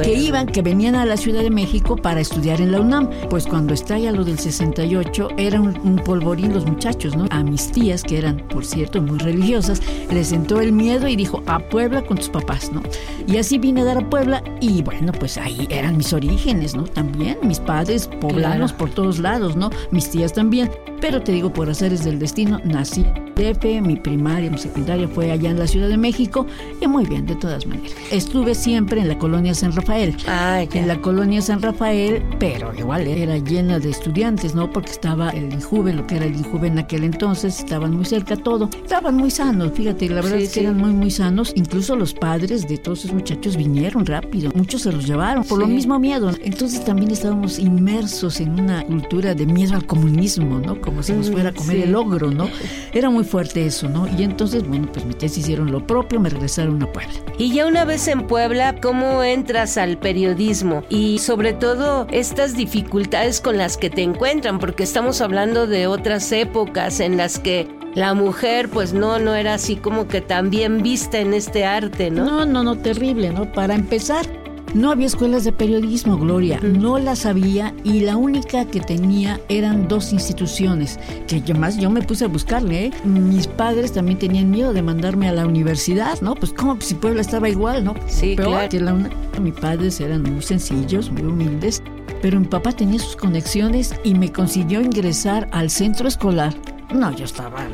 que 0.01 0.13
iban, 0.13 0.47
que 0.47 0.61
venían 0.61 0.95
a 0.95 1.05
la 1.05 1.15
Ciudad 1.15 1.41
de 1.41 1.49
México 1.49 1.95
para 1.95 2.19
estudiar 2.19 2.59
en 2.59 2.73
la 2.73 2.81
UNAM. 2.81 3.09
Pues 3.29 3.47
cuando 3.47 3.73
estalla 3.73 4.11
lo 4.11 4.25
del 4.25 4.37
68, 4.37 5.29
eran 5.37 5.67
un, 5.83 5.95
polvorín 6.03 6.53
los 6.53 6.65
muchachos, 6.65 7.15
¿no? 7.15 7.25
A 7.29 7.43
mis 7.43 7.71
tías, 7.71 8.03
que 8.03 8.17
eran, 8.17 8.37
por 8.49 8.65
cierto, 8.65 9.01
muy 9.01 9.19
religiosas, 9.19 9.81
les 10.11 10.33
entró 10.33 10.59
el 10.59 10.73
miedo 10.73 11.07
y 11.07 11.15
dijo, 11.15 11.41
a 11.45 11.59
Puebla 11.59 12.01
con 12.01 12.17
tus 12.17 12.29
papás, 12.29 12.71
¿no? 12.73 12.83
Y 13.25 13.37
así 13.37 13.57
vine 13.57 13.81
a 13.81 13.85
dar 13.85 13.97
a 13.99 14.09
Puebla 14.09 14.43
y 14.59 14.81
bueno, 14.81 15.13
pues 15.13 15.37
ahí 15.37 15.65
eran 15.69 15.95
mis 15.95 16.11
orígenes, 16.11 16.75
¿no? 16.75 16.83
También 16.83 17.37
mis 17.43 17.59
padres 17.59 18.09
poblanos 18.19 18.73
por 18.73 18.89
todos 18.89 19.12
lados, 19.19 19.55
¿no? 19.55 19.69
Mis 19.91 20.09
tías 20.09 20.33
también. 20.33 20.71
Pero 21.03 21.21
te 21.21 21.33
digo, 21.33 21.51
por 21.51 21.69
haceres 21.69 22.05
del 22.05 22.17
destino, 22.17 22.61
nací 22.63 23.03
en 23.03 23.35
DF, 23.35 23.81
mi 23.85 23.97
primaria, 23.97 24.49
mi 24.49 24.57
secundaria 24.57 25.05
fue 25.05 25.31
allá 25.31 25.49
en 25.49 25.59
la 25.59 25.67
Ciudad 25.67 25.89
de 25.89 25.97
México, 25.97 26.45
y 26.79 26.87
muy 26.87 27.05
bien, 27.05 27.25
de 27.25 27.35
todas 27.35 27.65
maneras. 27.65 27.91
Estuve 28.09 28.55
siempre 28.55 29.01
en 29.01 29.09
la 29.09 29.17
colonia 29.17 29.53
San 29.53 29.73
Rafael. 29.73 30.15
en 30.27 30.87
la 30.87 31.01
colonia 31.01 31.41
San 31.41 31.61
Rafael, 31.61 32.23
pero 32.39 32.73
igual 32.73 33.05
era 33.05 33.37
llena 33.37 33.79
de 33.79 33.89
estudiantes, 33.89 34.55
¿no? 34.55 34.71
Porque 34.71 34.91
estaba 34.91 35.31
el 35.31 35.51
Injuve, 35.51 35.91
lo 35.91 36.07
que 36.07 36.15
era 36.15 36.25
el 36.25 36.37
Injuve 36.37 36.67
en 36.67 36.79
aquel 36.79 37.03
entonces, 37.03 37.59
estaban 37.59 37.93
muy 37.93 38.05
cerca 38.05 38.37
todo. 38.37 38.69
Estaban 38.73 39.15
muy 39.15 39.29
sanos, 39.29 39.73
fíjate, 39.73 40.07
la 40.07 40.21
verdad 40.21 40.39
es 40.39 40.53
que 40.53 40.61
eran 40.61 40.77
muy, 40.77 40.93
muy 40.93 41.11
sanos. 41.11 41.51
Incluso 41.57 41.97
los 41.97 42.13
padres 42.13 42.65
de 42.65 42.77
todos 42.77 42.99
esos 42.99 43.13
muchachos 43.13 43.57
vinieron 43.57 44.05
rápido, 44.05 44.53
muchos 44.55 44.83
se 44.83 44.91
los 44.93 45.05
llevaron 45.05 45.43
por 45.43 45.59
lo 45.59 45.67
mismo 45.67 45.99
miedo. 45.99 46.31
Entonces 46.41 46.85
también 46.85 47.11
estábamos 47.11 47.59
inmersos 47.59 48.39
en 48.39 48.57
una 48.57 48.85
cultura 48.85 49.35
de 49.35 49.45
miedo 49.45 49.75
al 49.75 49.85
comunismo, 49.85 50.59
¿no? 50.59 50.79
Como 50.79 50.92
si 51.01 51.13
nos 51.13 51.31
fuera 51.31 51.49
a 51.49 51.53
comer 51.53 51.77
el 51.77 51.95
ogro, 51.95 52.29
¿no? 52.29 52.49
Era 52.93 53.09
muy 53.09 53.23
fuerte 53.23 53.65
eso, 53.65 53.89
¿no? 53.89 54.07
Y 54.17 54.23
entonces, 54.23 54.67
bueno, 54.67 54.89
pues 54.91 55.05
mis 55.05 55.17
tías 55.17 55.37
hicieron 55.37 55.71
lo 55.71 55.87
propio, 55.87 56.19
me 56.19 56.29
regresaron 56.29 56.83
a 56.83 56.91
Puebla. 56.91 57.13
Y 57.37 57.53
ya 57.53 57.65
una 57.65 57.85
vez 57.85 58.07
en 58.07 58.27
Puebla, 58.27 58.75
¿cómo 58.81 59.23
entras 59.23 59.77
al 59.77 59.97
periodismo? 59.97 60.83
Y 60.89 61.19
sobre 61.19 61.53
todo, 61.53 62.07
estas 62.11 62.55
dificultades 62.55 63.41
con 63.41 63.57
las 63.57 63.77
que 63.77 63.89
te 63.89 64.03
encuentran, 64.03 64.59
porque 64.59 64.83
estamos 64.83 65.21
hablando 65.21 65.65
de 65.65 65.87
otras 65.87 66.31
épocas 66.31 66.99
en 66.99 67.17
las 67.17 67.39
que 67.39 67.67
la 67.95 68.15
mujer 68.15 68.69
pues 68.69 68.93
no 68.93 69.19
no 69.19 69.35
era 69.35 69.53
así 69.53 69.75
como 69.75 70.07
que 70.07 70.19
tan 70.21 70.49
bien 70.49 70.81
vista 70.81 71.19
en 71.19 71.33
este 71.33 71.65
arte, 71.65 72.09
¿no? 72.09 72.25
No, 72.25 72.45
no, 72.45 72.63
no, 72.63 72.77
terrible, 72.77 73.29
¿no? 73.29 73.51
Para 73.51 73.75
empezar, 73.75 74.25
no 74.73 74.91
había 74.91 75.07
escuelas 75.07 75.43
de 75.43 75.51
periodismo, 75.51 76.17
Gloria, 76.17 76.59
no 76.61 76.97
las 76.97 77.25
había 77.25 77.73
y 77.83 78.01
la 78.01 78.17
única 78.17 78.65
que 78.65 78.79
tenía 78.79 79.39
eran 79.49 79.87
dos 79.87 80.13
instituciones, 80.13 80.99
que 81.27 81.41
yo 81.41 81.55
más 81.55 81.77
yo 81.77 81.89
me 81.89 82.01
puse 82.01 82.25
a 82.25 82.27
buscarle, 82.27 82.85
¿eh? 82.85 82.91
Mis 83.03 83.47
padres 83.47 83.93
también 83.93 84.17
tenían 84.17 84.49
miedo 84.49 84.73
de 84.73 84.81
mandarme 84.81 85.27
a 85.27 85.31
la 85.31 85.45
universidad, 85.45 86.19
¿no? 86.21 86.35
Pues 86.35 86.53
como 86.53 86.79
si 86.81 86.95
Puebla 86.95 87.21
estaba 87.21 87.49
igual, 87.49 87.83
¿no? 87.83 87.95
Sí, 88.07 88.35
Peor 88.35 88.69
que 88.69 88.79
la 88.79 88.93
una. 88.93 89.09
Mis 89.41 89.53
padres 89.53 89.99
eran 89.99 90.23
muy 90.23 90.41
sencillos, 90.41 91.11
muy 91.11 91.23
humildes, 91.23 91.81
pero 92.21 92.39
mi 92.39 92.47
papá 92.47 92.71
tenía 92.71 92.99
sus 92.99 93.15
conexiones 93.15 93.93
y 94.03 94.15
me 94.15 94.31
consiguió 94.31 94.81
ingresar 94.81 95.47
al 95.51 95.69
centro 95.69 96.07
escolar. 96.07 96.53
No, 96.93 97.15
yo 97.15 97.25
estaba 97.25 97.67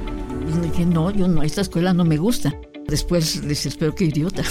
dije, 0.62 0.86
no, 0.86 1.12
yo 1.12 1.28
no, 1.28 1.44
esta 1.44 1.62
escuela 1.62 1.94
no 1.94 2.06
me 2.06 2.18
gusta. 2.18 2.54
Después 2.90 3.44
les 3.44 3.66
espero 3.66 3.94
que 3.94 4.06
idiota. 4.06 4.44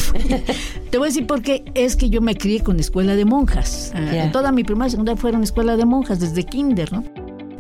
Te 0.91 0.99
voy 0.99 1.07
a 1.07 1.11
decir 1.11 1.27
por 1.27 1.43
qué. 1.43 1.65
Es 1.75 1.97
que 1.97 2.09
yo 2.11 2.21
me 2.21 2.37
crié 2.37 2.63
con 2.63 2.79
escuela 2.81 3.17
de 3.17 3.25
monjas. 3.25 3.93
Ah, 3.95 4.31
toda 4.33 4.53
mi 4.53 4.65
primaria 4.65 4.89
y 4.89 4.91
segunda 4.93 5.17
fueron 5.17 5.43
escuela 5.43 5.77
de 5.77 5.85
monjas, 5.85 6.21
desde 6.21 6.45
kinder, 6.45 6.93
¿no? 6.93 7.05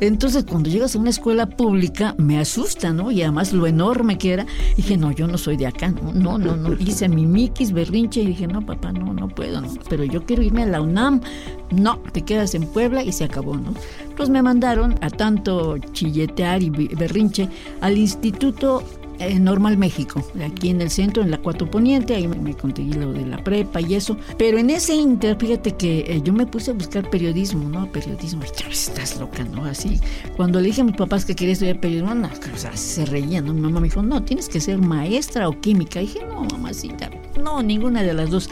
Entonces, 0.00 0.44
cuando 0.44 0.70
llegas 0.70 0.94
a 0.94 0.98
una 0.98 1.10
escuela 1.10 1.46
pública, 1.46 2.14
me 2.18 2.38
asusta, 2.38 2.92
¿no? 2.92 3.10
Y 3.10 3.22
además 3.22 3.52
lo 3.52 3.66
enorme 3.66 4.16
que 4.16 4.32
era. 4.32 4.46
Dije, 4.76 4.96
no, 4.96 5.10
yo 5.10 5.26
no 5.26 5.38
soy 5.38 5.56
de 5.56 5.66
acá, 5.66 5.88
no, 5.90 6.12
no, 6.12 6.38
no. 6.38 6.56
no. 6.56 6.72
Hice 6.74 7.08
mi 7.08 7.26
miquis, 7.26 7.72
berrinche, 7.72 8.22
y 8.22 8.26
dije, 8.26 8.46
no, 8.46 8.64
papá, 8.64 8.92
no, 8.92 9.12
no 9.12 9.28
puedo, 9.28 9.60
no. 9.60 9.68
Pero 9.88 10.04
yo 10.04 10.24
quiero 10.24 10.42
irme 10.42 10.62
a 10.62 10.66
la 10.66 10.80
UNAM. 10.80 11.20
No, 11.72 11.98
te 12.12 12.22
quedas 12.22 12.54
en 12.54 12.64
Puebla 12.64 13.02
y 13.02 13.12
se 13.12 13.24
acabó, 13.24 13.56
¿no? 13.56 13.74
Pues 14.16 14.28
me 14.30 14.40
mandaron 14.40 14.94
a 15.00 15.10
tanto 15.10 15.78
chilletear 15.78 16.62
y 16.62 16.70
berrinche 16.70 17.48
al 17.80 17.98
Instituto 17.98 18.84
Normal 19.40 19.76
México, 19.76 20.22
aquí 20.44 20.70
en 20.70 20.80
el 20.80 20.90
centro, 20.90 21.22
en 21.22 21.30
la 21.30 21.38
Cuatro 21.38 21.70
Poniente, 21.70 22.14
ahí 22.14 22.28
me, 22.28 22.54
conseguí 22.54 22.92
lo 22.92 23.12
de 23.12 23.26
la 23.26 23.42
prepa 23.42 23.80
y 23.80 23.94
eso. 23.94 24.16
Pero 24.36 24.58
en 24.58 24.70
ese 24.70 24.94
inter, 24.94 25.36
fíjate 25.38 25.72
que 25.72 26.00
eh, 26.00 26.20
yo 26.22 26.32
me 26.32 26.46
puse 26.46 26.70
a 26.70 26.74
buscar 26.74 27.08
periodismo, 27.10 27.68
¿no? 27.68 27.90
Periodismo, 27.90 28.42
estás 28.42 29.18
loca, 29.18 29.44
¿no? 29.44 29.64
Así. 29.64 30.00
Cuando 30.36 30.60
le 30.60 30.66
dije 30.68 30.82
a 30.82 30.84
mis 30.84 30.96
papás 30.96 31.24
que 31.24 31.34
quería 31.34 31.52
estudiar 31.52 31.80
periodismo, 31.80 32.14
no, 32.14 32.28
o 32.28 32.76
se 32.76 33.06
reían, 33.06 33.46
¿no? 33.46 33.54
Mi 33.54 33.60
mamá 33.60 33.80
me 33.80 33.88
dijo, 33.88 34.02
no, 34.02 34.22
tienes 34.22 34.48
que 34.48 34.60
ser 34.60 34.78
maestra 34.78 35.48
o 35.48 35.60
química. 35.60 36.00
Y 36.00 36.06
dije, 36.06 36.20
no, 36.26 36.44
mamacita, 36.44 37.10
no, 37.42 37.62
ninguna 37.62 38.02
de 38.02 38.14
las 38.14 38.30
dos. 38.30 38.48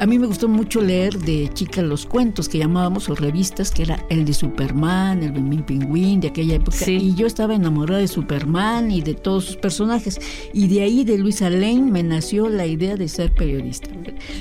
A 0.00 0.06
mí 0.06 0.16
me 0.16 0.28
gustó 0.28 0.46
mucho 0.46 0.80
leer 0.80 1.18
de 1.18 1.50
chica 1.52 1.82
los 1.82 2.06
cuentos 2.06 2.48
que 2.48 2.58
llamábamos 2.58 3.08
o 3.08 3.16
revistas, 3.16 3.72
que 3.72 3.82
era 3.82 4.06
el 4.08 4.24
de 4.24 4.32
Superman, 4.32 5.24
el 5.24 5.34
de 5.34 5.62
Pingüín 5.64 6.20
de 6.20 6.28
aquella 6.28 6.54
época. 6.54 6.88
Y 6.88 7.16
yo 7.16 7.26
estaba 7.26 7.56
enamorada 7.56 8.00
de 8.00 8.06
Superman 8.06 8.92
y 8.92 9.02
de 9.02 9.14
todos 9.14 9.46
sus 9.46 9.56
personajes. 9.56 10.20
Y 10.52 10.68
de 10.68 10.82
ahí, 10.82 11.02
de 11.02 11.18
Luisa 11.18 11.50
Lane, 11.50 11.90
me 11.90 12.04
nació 12.04 12.48
la 12.48 12.64
idea 12.64 12.94
de 12.94 13.08
ser 13.08 13.34
periodista. 13.34 13.88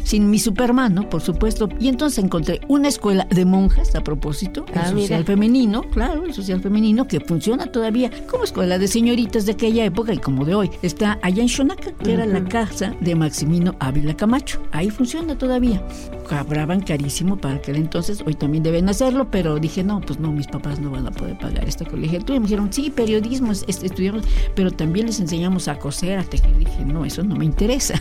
Sin 0.03 0.29
mi 0.29 0.37
Superman, 0.37 0.93
¿no? 0.93 1.09
Por 1.09 1.21
supuesto. 1.21 1.69
Y 1.79 1.87
entonces 1.87 2.23
encontré 2.23 2.61
una 2.67 2.89
escuela 2.89 3.25
de 3.31 3.43
monjas, 3.43 3.95
a 3.95 4.03
propósito, 4.03 4.63
el 4.71 4.77
ah, 4.77 4.89
social 4.91 5.25
femenino, 5.25 5.81
claro, 5.89 6.25
el 6.25 6.35
social 6.35 6.61
femenino, 6.61 7.07
que 7.07 7.19
funciona 7.19 7.65
todavía 7.65 8.11
como 8.29 8.43
escuela 8.43 8.77
de 8.77 8.87
señoritas 8.87 9.47
de 9.47 9.53
aquella 9.53 9.85
época 9.85 10.13
y 10.13 10.19
como 10.19 10.45
de 10.45 10.53
hoy. 10.53 10.69
Está 10.83 11.17
allá 11.23 11.41
en 11.41 11.49
Xonaca, 11.49 11.93
que 11.93 12.13
era 12.13 12.27
la 12.27 12.43
casa 12.43 12.93
de 13.01 13.15
Maximino 13.15 13.75
Ávila 13.79 14.15
Camacho. 14.15 14.61
Ahí 14.71 14.91
funciona 14.91 15.35
todavía 15.35 15.46
todavía. 15.47 15.81
Cobraban 16.27 16.81
carísimo 16.81 17.37
para 17.37 17.55
aquel 17.55 17.77
entonces, 17.77 18.21
hoy 18.25 18.33
también 18.33 18.63
deben 18.63 18.89
hacerlo, 18.89 19.31
pero 19.31 19.59
dije, 19.59 19.81
no, 19.81 20.01
pues 20.01 20.19
no, 20.19 20.33
mis 20.33 20.47
papás 20.47 20.77
no 20.79 20.91
van 20.91 21.07
a 21.07 21.11
poder 21.11 21.37
pagar 21.37 21.65
esta 21.65 21.85
colegiatura. 21.85 22.35
Y 22.35 22.39
me 22.41 22.47
dijeron, 22.47 22.73
sí, 22.73 22.89
periodismo, 22.89 23.53
estudiamos, 23.53 24.25
pero 24.53 24.71
también 24.71 25.05
les 25.05 25.21
enseñamos 25.21 25.69
a 25.69 25.79
coser, 25.79 26.19
a 26.19 26.23
tejer. 26.23 26.57
dije, 26.57 26.83
no, 26.83 27.05
eso 27.05 27.23
no 27.23 27.35
me 27.35 27.45
interesa. 27.45 27.99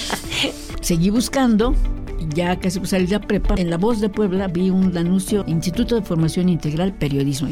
Seguí 0.82 1.08
buscando 1.08 1.74
ya 2.34 2.58
casi 2.58 2.84
salí 2.84 3.06
de 3.06 3.20
prepa, 3.20 3.54
en 3.56 3.70
La 3.70 3.78
Voz 3.78 4.00
de 4.00 4.10
Puebla 4.10 4.48
vi 4.48 4.68
un 4.68 4.96
anuncio 4.96 5.44
Instituto 5.46 5.94
de 5.94 6.02
Formación 6.02 6.50
Integral 6.50 6.92
Periodismo. 6.92 7.48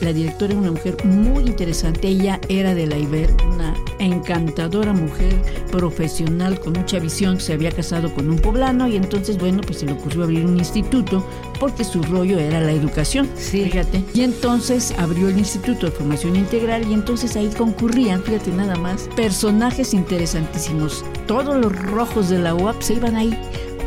La 0.00 0.12
directora 0.12 0.52
era 0.52 0.60
una 0.60 0.72
mujer 0.72 0.96
muy 1.04 1.44
interesante. 1.44 2.08
Ella 2.08 2.40
era 2.48 2.74
de 2.74 2.86
la 2.86 2.98
Iber, 2.98 3.30
una 3.54 3.74
encantadora 3.98 4.92
mujer 4.92 5.34
profesional 5.70 6.60
con 6.60 6.74
mucha 6.74 6.98
visión. 6.98 7.40
Se 7.40 7.54
había 7.54 7.70
casado 7.70 8.12
con 8.14 8.28
un 8.30 8.38
poblano 8.38 8.88
y 8.88 8.96
entonces, 8.96 9.38
bueno, 9.38 9.62
pues 9.62 9.78
se 9.78 9.86
le 9.86 9.92
ocurrió 9.92 10.24
abrir 10.24 10.44
un 10.44 10.58
instituto 10.58 11.26
porque 11.58 11.84
su 11.84 12.02
rollo 12.02 12.38
era 12.38 12.60
la 12.60 12.72
educación. 12.72 13.28
Fíjate. 13.36 14.04
Y 14.14 14.22
entonces 14.22 14.94
abrió 14.98 15.28
el 15.28 15.38
Instituto 15.38 15.86
de 15.86 15.92
Formación 15.92 16.36
Integral 16.36 16.86
y 16.88 16.94
entonces 16.94 17.36
ahí 17.36 17.48
concurrían, 17.56 18.22
fíjate 18.22 18.50
nada 18.50 18.76
más, 18.76 19.08
personajes 19.16 19.94
interesantísimos. 19.94 21.04
Todos 21.26 21.56
los 21.56 21.74
rojos 21.74 22.28
de 22.28 22.38
la 22.38 22.54
UAP 22.54 22.82
se 22.82 22.94
iban 22.94 23.16
ahí 23.16 23.36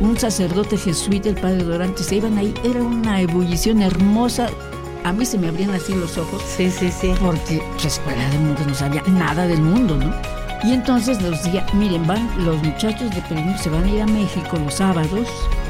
un 0.01 0.17
sacerdote 0.17 0.77
jesuita, 0.77 1.29
el 1.29 1.35
padre 1.35 1.63
Dorante, 1.63 2.03
se 2.03 2.15
iban 2.15 2.37
ahí. 2.37 2.53
Era 2.63 2.81
una 2.81 3.21
ebullición 3.21 3.81
hermosa 3.81 4.49
a 5.09 5.13
mí 5.13 5.25
se 5.25 5.39
me 5.39 5.47
abrían 5.47 5.71
así 5.71 5.95
los 5.95 6.17
ojos. 6.19 6.41
Sí, 6.55 6.69
sí, 6.69 6.91
sí. 6.91 7.13
Porque 7.19 7.57
la 7.81 7.87
escuela 7.87 8.29
de 8.29 8.37
mundo 8.37 8.61
no 8.67 8.75
sabía 8.75 9.01
nada 9.07 9.47
del 9.47 9.59
mundo, 9.59 9.97
¿no? 9.97 10.13
Y 10.63 10.73
entonces 10.73 11.19
les 11.21 11.31
decía, 11.43 11.65
miren, 11.73 12.05
van 12.05 12.29
los 12.45 12.61
muchachos 12.61 13.09
de 13.15 13.21
periodismo 13.23 13.57
se 13.57 13.69
van 13.69 13.85
a 13.85 13.89
ir 13.89 14.01
a 14.01 14.05
México 14.05 14.57
los 14.57 14.75
sábados, 14.75 15.27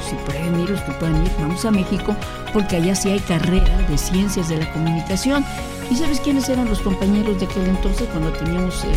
si 0.10 0.16
pueden 0.26 0.60
ir, 0.60 0.72
los 0.72 0.82
que 0.82 0.92
puedan 0.94 1.24
ir, 1.24 1.32
vamos 1.40 1.64
a 1.64 1.72
México, 1.72 2.16
porque 2.52 2.78
allá 2.78 2.96
sí 2.96 3.12
hay 3.12 3.20
carrera 3.20 3.78
de 3.88 3.98
ciencias 3.98 4.50
de 4.50 4.58
la 4.58 4.74
comunicación. 4.74 5.46
¿Y 5.90 5.96
sabes 5.96 6.20
quiénes 6.20 6.50
eran 6.50 6.68
los 6.68 6.82
compañeros 6.82 7.40
de 7.40 7.46
aquel 7.46 7.68
entonces 7.68 8.08
cuando 8.10 8.32
teníamos 8.34 8.84
eh, 8.84 8.90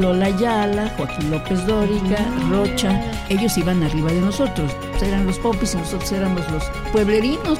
Lola 0.00 0.26
Ayala, 0.26 0.92
Joaquín 0.96 1.30
López 1.30 1.66
Dóriga, 1.66 2.18
Rocha? 2.50 3.00
Ellos 3.28 3.56
iban 3.58 3.82
arriba 3.82 4.12
de 4.12 4.20
nosotros. 4.20 4.70
Eran 5.02 5.26
los 5.26 5.38
popis 5.38 5.74
y 5.74 5.78
nosotros 5.78 6.10
éramos 6.12 6.50
los 6.50 6.64
pueblerinos 6.92 7.58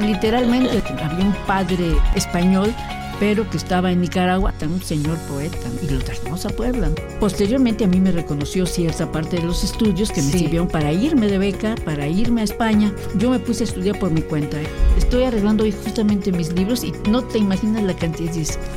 literalmente 0.00 0.82
había 1.02 1.24
un 1.24 1.34
padre 1.46 1.96
español 2.14 2.74
pero 3.20 3.48
que 3.50 3.56
estaba 3.56 3.90
en 3.90 4.00
Nicaragua, 4.00 4.54
un 4.62 4.80
señor 4.82 5.18
poeta, 5.28 5.58
y 5.82 5.90
lo 5.90 5.98
trajimos 5.98 6.46
a 6.46 6.50
Puebla. 6.50 6.90
Posteriormente 7.18 7.84
a 7.84 7.88
mí 7.88 8.00
me 8.00 8.12
reconoció 8.12 8.64
cierta 8.64 9.10
parte 9.10 9.36
de 9.38 9.42
los 9.42 9.64
estudios 9.64 10.12
que 10.12 10.22
me 10.22 10.30
sirvieron 10.30 10.68
para 10.68 10.92
irme 10.92 11.26
de 11.26 11.38
beca, 11.38 11.74
para 11.84 12.06
irme 12.06 12.42
a 12.42 12.44
España. 12.44 12.92
Yo 13.16 13.30
me 13.30 13.40
puse 13.40 13.64
a 13.64 13.66
estudiar 13.66 13.98
por 13.98 14.12
mi 14.12 14.22
cuenta. 14.22 14.58
Estoy 14.96 15.24
arreglando 15.24 15.64
hoy 15.64 15.72
justamente 15.72 16.30
mis 16.30 16.52
libros 16.52 16.84
y 16.84 16.92
no 17.10 17.24
te 17.24 17.38
imaginas 17.38 17.82
la 17.82 17.94
cantidad. 17.96 18.28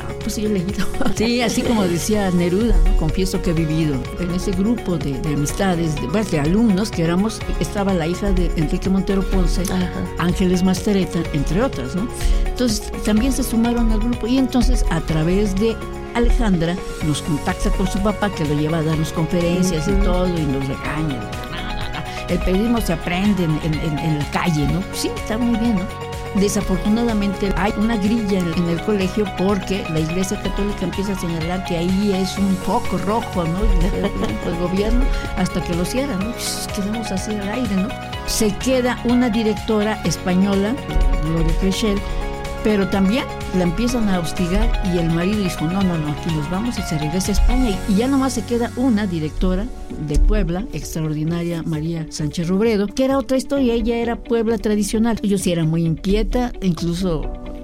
Ah, 0.08 0.11
pues 0.22 0.36
yo 0.36 0.48
he 0.48 0.52
leído. 0.52 0.86
sí, 1.16 1.42
así 1.42 1.62
como 1.62 1.84
decía 1.84 2.30
Neruda, 2.30 2.76
¿no? 2.84 2.96
confieso 2.96 3.40
que 3.42 3.50
he 3.50 3.54
vivido. 3.54 3.96
En 4.20 4.30
ese 4.32 4.52
grupo 4.52 4.96
de, 4.96 5.14
amistades, 5.26 5.94
de, 5.96 6.08
pues, 6.08 6.30
de, 6.30 6.40
alumnos 6.40 6.90
que 6.90 7.02
éramos, 7.02 7.40
estaba 7.60 7.92
la 7.92 8.06
hija 8.06 8.32
de 8.32 8.50
Enrique 8.56 8.88
Montero 8.88 9.22
Ponce, 9.30 9.62
Ángeles 10.18 10.62
Mastereta, 10.62 11.22
entre 11.32 11.62
otras, 11.62 11.94
¿no? 11.94 12.08
Entonces 12.46 12.92
también 13.04 13.32
se 13.32 13.42
sumaron 13.42 13.90
al 13.92 14.00
grupo 14.00 14.26
y 14.26 14.38
entonces 14.38 14.84
a 14.90 15.00
través 15.00 15.54
de 15.56 15.76
Alejandra 16.14 16.76
nos 17.06 17.22
contacta 17.22 17.70
con 17.70 17.86
su 17.86 18.02
papá 18.02 18.30
que 18.34 18.44
lo 18.44 18.54
lleva 18.54 18.78
a 18.78 18.82
dar 18.82 18.98
las 18.98 19.12
conferencias 19.12 19.88
y 19.88 19.92
todo 20.04 20.28
y 20.28 20.42
nos 20.42 20.66
regaña. 20.68 21.30
El 22.28 22.38
periodismo 22.38 22.80
se 22.80 22.92
aprende 22.92 23.44
en, 23.44 24.18
la 24.18 24.30
calle, 24.30 24.66
¿no? 24.68 24.82
Sí, 24.94 25.10
está 25.14 25.36
muy 25.36 25.58
bien, 25.58 25.76
¿no? 25.76 26.01
Desafortunadamente 26.36 27.52
hay 27.56 27.72
una 27.76 27.96
grilla 27.96 28.38
en, 28.38 28.68
el 28.68 28.80
colegio 28.82 29.24
porque 29.36 29.84
la 29.90 30.00
Iglesia 30.00 30.40
Católica 30.40 30.84
empieza 30.84 31.12
a 31.12 31.18
señalar 31.18 31.64
que 31.66 31.76
ahí 31.76 32.12
es 32.14 32.38
un 32.38 32.56
foco 32.56 32.96
rojo, 32.98 33.44
¿no? 33.44 33.60
El, 34.46 34.56
gobierno 34.58 35.04
hasta 35.36 35.62
que 35.62 35.74
lo 35.74 35.84
cierra, 35.84 36.16
¿no? 36.16 36.32
Pues, 36.32 36.68
quedamos 36.74 37.10
así 37.12 37.34
al 37.34 37.48
aire, 37.48 37.74
¿no? 37.76 37.88
Se 38.26 38.54
queda 38.58 38.98
una 39.04 39.28
directora 39.28 40.00
española, 40.04 40.74
Gloria 41.24 41.52
Frechel, 41.60 41.98
Pero 42.64 42.88
también 42.88 43.24
la 43.56 43.64
empiezan 43.64 44.08
a 44.08 44.20
hostigar 44.20 44.70
y 44.94 44.98
el 44.98 45.10
marido 45.10 45.42
dijo, 45.42 45.64
no, 45.66 45.82
no, 45.82 45.98
no, 45.98 46.12
aquí 46.12 46.32
nos 46.34 46.48
vamos 46.50 46.78
y 46.78 46.82
se 46.82 46.96
regresa 46.98 47.32
a 47.32 47.34
España. 47.34 47.78
Y 47.88 47.96
ya 47.96 48.06
nomás 48.06 48.34
se 48.34 48.44
queda 48.44 48.70
una 48.76 49.06
directora 49.06 49.66
de 50.06 50.18
Puebla, 50.18 50.64
extraordinaria 50.72 51.62
María 51.64 52.06
Sánchez 52.10 52.48
Robredo, 52.48 52.86
que 52.86 53.04
era 53.04 53.18
otra 53.18 53.36
historia, 53.36 53.74
ella 53.74 53.96
era 53.96 54.16
Puebla 54.16 54.58
tradicional. 54.58 55.20
Yo 55.22 55.38
sí 55.38 55.52
era 55.52 55.64
muy 55.64 55.84
inquieta, 55.84 56.52
incluso 56.60 57.22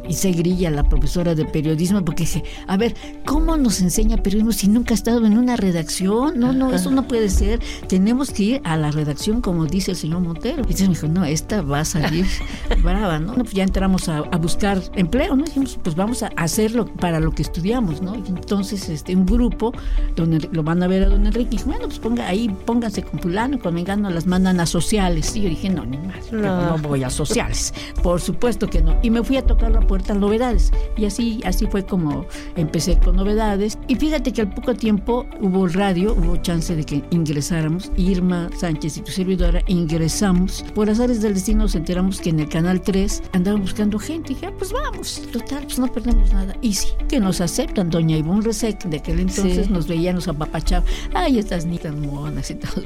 y 0.09 0.14
se 0.14 0.33
grilla 0.33 0.71
la 0.71 0.85
profesora 0.85 1.35
de 1.35 1.44
periodismo 1.44 2.05
porque 2.05 2.25
dice, 2.25 2.42
a 2.66 2.77
ver, 2.77 2.94
¿cómo 3.25 3.57
nos 3.57 3.81
enseña 3.81 4.16
periodismo 4.16 4.53
si 4.53 4.68
nunca 4.68 4.94
ha 4.94 4.97
estado 4.97 5.25
en 5.27 5.37
una 5.37 5.57
redacción? 5.57 6.38
No, 6.38 6.53
no, 6.53 6.73
eso 6.73 6.90
no 6.90 7.07
puede 7.07 7.29
ser. 7.29 7.61
Tenemos 7.88 8.31
que 8.31 8.42
ir 8.42 8.61
a 8.64 8.77
la 8.77 8.90
redacción 8.90 9.40
como 9.40 9.66
dice 9.66 9.92
el 9.92 9.97
señor 9.97 10.21
Montero. 10.21 10.59
Y 10.59 10.73
entonces 10.73 10.88
me 10.88 10.94
dijo, 10.94 11.09
no, 11.09 11.25
esta 11.25 11.62
va 11.62 11.81
a 11.81 11.85
salir 11.85 12.27
brava, 12.83 13.18
¿no? 13.18 13.35
Pues 13.35 13.53
ya 13.53 13.64
entramos 13.64 14.09
a, 14.09 14.23
buscar 14.38 14.81
empleo, 14.94 15.37
¿no? 15.37 15.44
Dijimos, 15.44 15.79
pues 15.83 15.97
vamos 15.97 16.23
a 16.23 16.29
hacerlo 16.37 16.87
para 16.87 17.21
lo 17.21 17.33
que 17.33 17.42
estudiamos, 17.42 18.01
¿no? 18.01 18.14
Y 18.14 18.29
entonces 18.29 18.88
este, 18.88 19.14
un 19.14 19.27
grupo 19.27 19.73
donde 20.16 20.49
lo 20.53 20.62
van 20.62 20.83
a 20.83 20.87
ver 20.87 21.05
a 21.05 21.09
don 21.09 21.27
Enrique, 21.27 21.51
dijo, 21.51 21.66
bueno, 21.66 21.87
pues 21.87 21.99
ponga 21.99 22.27
ahí, 22.29 22.49
pónganse 22.64 23.03
con 23.03 23.21
fulano, 23.21 23.59
con 23.59 23.75
vengano, 23.75 24.09
las 24.11 24.27
mandan 24.27 24.61
a 24.61 24.66
sociales. 24.66 25.35
Y 25.37 25.42
yo 25.42 25.49
dije, 25.49 25.68
no, 25.68 25.85
ni 25.85 25.99
más, 25.99 26.33
no. 26.33 26.77
no 26.77 26.79
voy 26.79 27.03
a 27.03 27.11
sociales. 27.11 27.75
Por 28.03 28.21
supuesto 28.21 28.68
que 28.71 28.81
no. 28.81 28.97
Y 29.03 29.11
me 29.11 29.23
fui 29.23 29.37
a 29.37 29.42
tocar 29.42 29.73
la 29.73 29.81
puerta 29.81 29.98
novedades. 30.15 30.73
Y 30.97 31.05
así, 31.05 31.41
así 31.45 31.67
fue 31.67 31.85
como 31.85 32.27
empecé 32.57 32.99
con 32.99 33.17
novedades. 33.17 33.79
Y 33.89 33.97
fíjate 33.97 34.33
que 34.33 34.43
al 34.43 34.55
poco 34.55 34.75
tiempo 34.75 35.27
hubo 35.41 35.67
radio, 35.69 36.15
hubo 36.15 36.37
chance 36.37 36.75
de 36.75 36.85
que 36.85 37.05
ingresáramos. 37.11 37.91
Irma 37.97 38.49
Sánchez 38.57 38.99
y 38.99 39.01
tu 39.03 39.13
servidora 39.13 39.63
ingresamos. 39.67 40.65
Por 40.75 40.91
azares 40.91 41.23
del 41.23 41.35
destino 41.35 41.63
nos 41.65 41.75
enteramos 41.75 42.21
que 42.21 42.31
en 42.31 42.41
el 42.41 42.49
Canal 42.49 42.81
3 42.81 43.23
andaban 43.33 43.61
buscando 43.61 43.99
gente. 43.99 44.33
Y 44.33 44.35
dije, 44.35 44.47
ah, 44.47 44.53
pues 44.57 44.73
vamos, 44.73 45.23
total, 45.33 45.65
pues 45.65 45.79
no 45.79 45.89
perdemos 45.89 46.33
nada. 46.33 46.57
Y 46.63 46.75
sí, 46.75 46.89
que 47.09 47.21
nos 47.21 47.41
aceptan. 47.41 47.91
Doña 47.91 48.17
Ivonne 48.17 48.43
Resec, 48.43 48.85
de 48.85 48.99
aquel 48.99 49.21
entonces 49.21 49.71
nos 49.71 49.89
veía, 49.89 50.13
nos 50.13 50.29
apapachaba. 50.29 50.85
Ay, 51.15 51.39
estas 51.39 51.65
niñas 51.65 51.95
monas 51.95 52.51
y 52.51 52.55
todo. 52.55 52.83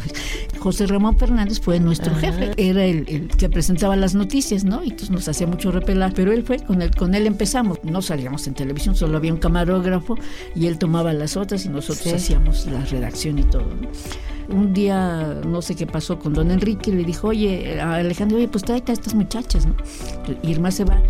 José 0.58 0.86
Ramón 0.86 1.16
Fernández 1.16 1.60
fue 1.60 1.80
nuestro 1.80 2.14
jefe. 2.14 2.52
Era 2.56 2.84
el, 2.84 3.04
el, 3.08 3.28
que 3.28 3.48
presentaba 3.48 3.96
las 3.96 4.14
noticias, 4.14 4.64
¿no? 4.64 4.82
Y 4.84 4.90
entonces 4.90 5.10
nos 5.10 5.28
hacía 5.28 5.46
mucho 5.46 5.72
repelar. 5.72 6.12
Pero 6.14 6.32
él 6.32 6.42
fue 6.44 6.58
con 6.58 6.82
el 6.82 6.90
con 7.02 7.16
él 7.16 7.26
empezamos. 7.26 7.80
No 7.82 8.00
salíamos 8.00 8.46
en 8.46 8.54
televisión, 8.54 8.94
solo 8.94 9.16
había 9.16 9.32
un 9.32 9.40
camarógrafo 9.40 10.14
y 10.54 10.68
él 10.68 10.78
tomaba 10.78 11.12
las 11.12 11.36
otras 11.36 11.66
y 11.66 11.68
nosotros 11.68 12.14
hacíamos 12.14 12.64
la 12.66 12.84
redacción 12.84 13.40
y 13.40 13.42
todo. 13.42 13.66
Un 14.48 14.72
día, 14.72 15.40
no 15.44 15.62
sé 15.62 15.74
qué 15.74 15.84
pasó 15.84 16.20
con 16.20 16.32
don 16.32 16.52
Enrique, 16.52 16.92
le 16.92 17.02
dijo, 17.02 17.26
oye, 17.26 17.80
Alejandro, 17.80 18.36
oye, 18.36 18.46
pues 18.46 18.62
tráete 18.62 18.92
a 18.92 18.94
estas 18.94 19.16
muchachas, 19.16 19.66
¿no? 19.66 19.74
Irma 20.44 20.70
se 20.70 20.84
va. 20.84 21.02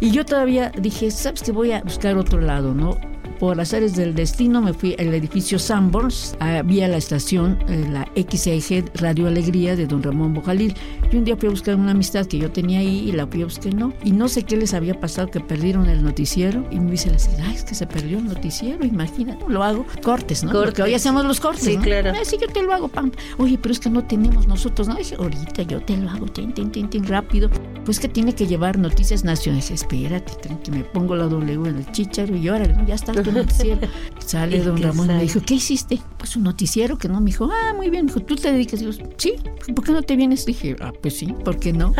Y 0.00 0.10
yo 0.10 0.24
todavía 0.24 0.72
dije, 0.76 1.08
¿sabes 1.12 1.44
que 1.44 1.52
Voy 1.52 1.70
a 1.70 1.82
buscar 1.82 2.16
otro 2.16 2.40
lado, 2.40 2.74
¿no? 2.74 2.98
Por 3.42 3.60
azares 3.60 3.96
del 3.96 4.14
destino 4.14 4.62
me 4.62 4.72
fui 4.72 4.94
al 5.00 5.12
edificio 5.12 5.58
Sanborns, 5.58 6.36
había 6.38 6.86
la 6.86 6.98
estación, 6.98 7.58
eh, 7.66 7.88
la 7.90 8.08
XIG 8.14 8.84
Radio 8.94 9.26
Alegría 9.26 9.74
de 9.74 9.84
don 9.88 10.00
Ramón 10.00 10.32
Bojalil. 10.32 10.76
Y 11.10 11.16
un 11.16 11.24
día 11.24 11.36
fui 11.36 11.48
a 11.48 11.50
buscar 11.50 11.74
una 11.74 11.90
amistad 11.90 12.24
que 12.26 12.38
yo 12.38 12.52
tenía 12.52 12.78
ahí 12.78 13.08
y 13.08 13.10
la 13.10 13.26
fui 13.26 13.42
a 13.42 13.46
buscar, 13.46 13.74
no. 13.74 13.92
Y 14.04 14.12
no 14.12 14.28
sé 14.28 14.44
qué 14.44 14.56
les 14.56 14.74
había 14.74 15.00
pasado, 15.00 15.28
que 15.28 15.40
perdieron 15.40 15.88
el 15.88 16.04
noticiero. 16.04 16.64
Y 16.70 16.78
me 16.78 16.92
dice 16.92 17.10
la 17.10 17.18
señora, 17.18 17.52
es 17.52 17.64
que 17.64 17.74
se 17.74 17.84
perdió 17.84 18.18
el 18.18 18.26
noticiero, 18.26 18.86
imagínate. 18.86 19.44
Lo 19.48 19.64
hago, 19.64 19.86
cortes, 20.04 20.44
¿no? 20.44 20.52
Porque 20.52 20.84
hoy 20.84 20.94
hacemos 20.94 21.24
los 21.24 21.40
cortes, 21.40 21.64
Sí, 21.64 21.76
claro. 21.78 22.12
Ah, 22.14 22.24
sí, 22.24 22.36
yo 22.40 22.46
te 22.46 22.62
lo 22.62 22.72
hago, 22.72 22.86
pam. 22.86 23.10
Oye, 23.38 23.58
pero 23.60 23.72
es 23.72 23.80
que 23.80 23.90
no 23.90 24.04
tenemos 24.04 24.46
nosotros, 24.46 24.86
¿no? 24.86 24.94
Dije, 24.94 25.16
ahorita 25.16 25.62
yo 25.62 25.80
te 25.80 25.96
lo 25.96 26.08
hago, 26.08 26.26
tin, 26.26 26.54
tin, 26.54 26.70
tin, 26.70 26.88
tin, 26.88 27.04
rápido. 27.08 27.50
Pues 27.84 27.98
que 27.98 28.06
tiene 28.06 28.36
que 28.36 28.46
llevar 28.46 28.78
noticias 28.78 29.24
nacionales. 29.24 29.72
Espérate, 29.72 30.32
que 30.62 30.70
me 30.70 30.84
pongo 30.84 31.16
la 31.16 31.24
W 31.24 31.68
en 31.68 31.76
el 31.78 31.90
chicharo 31.90 32.36
y 32.36 32.42
¿no? 32.42 32.86
ya 32.86 32.94
está 32.94 33.12
noticiero. 33.34 33.80
Sale 34.24 34.60
don 34.60 34.80
Ramón 34.80 35.10
y 35.10 35.14
me 35.14 35.22
dijo, 35.22 35.40
¿qué 35.44 35.54
hiciste? 35.54 36.00
Pues 36.16 36.36
un 36.36 36.44
noticiero 36.44 36.96
que 36.96 37.08
no. 37.08 37.20
Me 37.20 37.26
dijo, 37.26 37.48
ah, 37.52 37.72
muy 37.74 37.90
bien. 37.90 38.06
Me 38.06 38.12
dijo, 38.12 38.24
¿tú 38.24 38.36
te 38.36 38.52
dedicas? 38.52 38.80
Digo, 38.80 38.92
sí, 39.16 39.34
¿por 39.74 39.84
qué 39.84 39.92
no 39.92 40.02
te 40.02 40.16
vienes? 40.16 40.46
Dije, 40.46 40.76
ah, 40.80 40.92
pues 41.00 41.18
sí, 41.18 41.34
¿por 41.44 41.58
qué 41.58 41.72
no? 41.72 41.92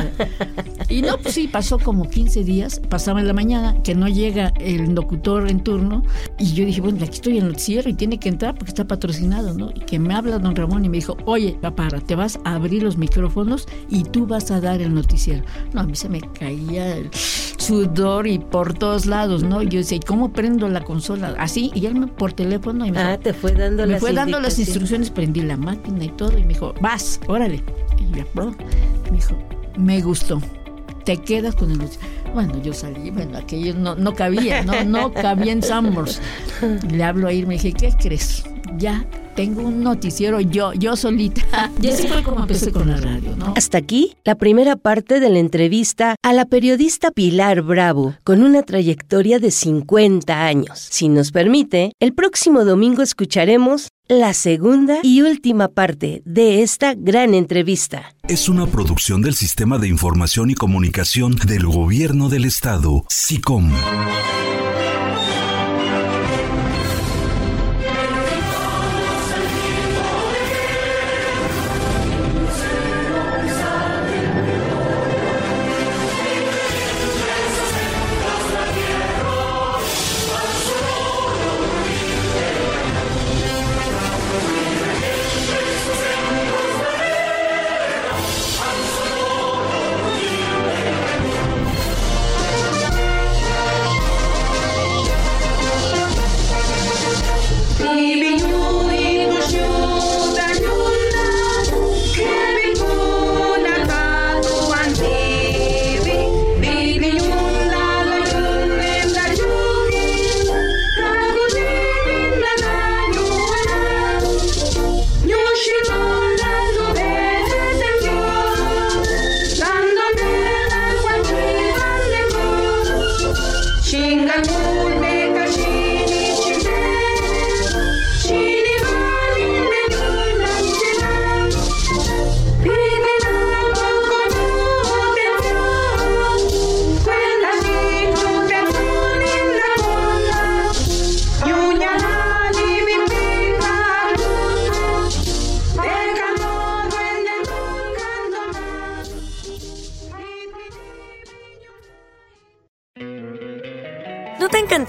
y 0.89 1.03
no, 1.03 1.19
pues 1.19 1.35
sí, 1.35 1.49
pasó 1.49 1.79
como 1.79 2.09
15 2.09 2.45
días, 2.45 2.81
pasaba 2.89 3.21
en 3.21 3.27
la 3.27 3.33
mañana, 3.33 3.83
que 3.83 3.95
no 3.95 4.09
llega 4.09 4.53
el 4.61 4.95
locutor 4.95 5.51
en 5.51 5.63
turno. 5.63 6.03
Y 6.39 6.53
yo 6.53 6.65
dije, 6.65 6.81
bueno, 6.81 6.99
aquí 7.03 7.15
estoy 7.15 7.39
en 7.39 7.45
el 7.45 7.49
noticiero 7.51 7.91
y 7.91 7.95
tiene 7.95 8.19
que 8.19 8.29
entrar 8.29 8.55
porque 8.55 8.71
está 8.71 8.87
patrocinado, 8.87 9.55
¿no? 9.55 9.71
Y 9.71 9.81
que 9.81 9.99
me 9.99 10.15
habla 10.15 10.39
don 10.39 10.57
Ramón 10.57 10.85
y 10.85 10.89
me 10.89 10.99
dijo, 10.99 11.17
oye, 11.25 11.57
papá, 11.61 11.89
te 12.07 12.15
vas 12.15 12.39
a 12.45 12.55
abrir 12.55 12.83
los 12.83 12.97
micrófonos 12.97 13.67
y 13.89 14.05
tú 14.05 14.27
vas 14.27 14.51
a 14.51 14.61
dar 14.61 14.81
el 14.81 14.95
noticiero. 14.95 15.45
No, 15.73 15.81
a 15.81 15.85
mí 15.85 15.95
se 15.95 16.09
me 16.09 16.21
caía 16.21 16.97
el 16.97 17.11
sudor 17.13 18.27
y 18.27 18.39
por 18.39 18.75
todos 18.75 19.07
lados, 19.07 19.43
¿no? 19.43 19.63
Yo 19.63 19.79
decía, 19.79 19.99
¿cómo 20.07 20.33
prendo 20.33 20.69
la 20.69 20.83
consola? 20.83 21.22
Así, 21.39 21.71
y 21.75 21.87
él 21.87 21.95
me, 21.95 22.07
por 22.07 22.33
teléfono. 22.33 22.87
Y 22.87 22.93
me 22.93 22.99
ah, 22.99 23.19
te 23.19 23.33
fue 23.33 23.53
dando 23.53 23.87
me 23.87 23.99
fue 23.99 24.13
dando 24.13 24.41
las 24.41 24.59
instrucciones, 24.59 25.11
prendí 25.11 25.43
la 25.43 25.57
máquina 25.57 26.05
y 26.05 26.09
todo, 26.09 26.39
y 26.39 26.43
me 26.43 26.49
dijo, 26.49 26.75
vas, 26.81 27.21
órale. 27.27 27.63
Y 27.99 28.19
yo, 28.19 28.25
me 29.11 29.17
dijo, 29.17 29.39
me 29.77 30.01
gustó, 30.01 30.41
te 31.05 31.17
quedas 31.19 31.55
con 31.55 31.71
el 31.71 31.81
bueno, 32.35 32.61
yo 32.63 32.73
salí, 32.73 33.11
bueno, 33.11 33.37
aquello 33.37 33.75
no, 33.75 33.95
no 33.95 34.15
cabía, 34.15 34.63
no, 34.65 34.85
no 34.85 35.13
cabía 35.13 35.53
en 35.53 35.63
Sambors. 35.63 36.21
Le 36.91 37.05
hablo 37.05 37.29
a 37.29 37.33
ir, 37.33 37.47
me 37.47 37.55
dije, 37.55 37.73
¿qué 37.73 37.93
crees? 37.99 38.45
Ya 38.79 39.07
tengo 39.35 39.63
un 39.63 39.83
noticiero 39.83 40.41
yo, 40.41 40.73
yo 40.75 40.97
solita. 40.97 41.43
Y 41.83 41.89
así 41.89 42.07
fue 42.07 42.23
como 42.23 42.41
empecé 42.41 42.71
con 42.71 42.89
la 42.89 42.97
radio, 42.97 43.35
¿no? 43.37 43.55
Hasta 43.57 43.79
aquí 43.79 44.15
la 44.25 44.37
primera 44.37 44.77
parte 44.77 45.21
de 45.21 45.31
la 45.31 45.39
entrevista 45.39 46.17
a 46.23 46.33
la 46.33 46.45
periodista 46.45 47.11
Pilar 47.11 47.63
Bravo, 47.63 48.15
con 48.25 48.43
una 48.43 48.63
trayectoria 48.63 49.39
de 49.39 49.51
50 49.51 50.45
años. 50.45 50.79
Si 50.91 51.09
nos 51.09 51.33
permite, 51.33 51.93
el 51.99 52.15
próximo 52.15 52.65
domingo 52.65 53.03
escucharemos 53.03 53.89
la 54.09 54.35
segunda 54.35 54.99
y 55.03 55.23
última 55.23 55.69
parte 55.69 56.23
de 56.25 56.63
esta 56.63 56.95
gran 56.95 57.35
entrevista. 57.35 58.15
Es 58.29 58.49
una 58.49 58.67
producción 58.67 59.23
del 59.23 59.35
Sistema 59.35 59.79
de 59.79 59.89
Información 59.89 60.51
y 60.51 60.55
Comunicación 60.55 61.37
del 61.37 61.67
Gobierno 61.67 62.29
del 62.29 62.45
Estado, 62.45 63.05
SICOM. 63.09 63.73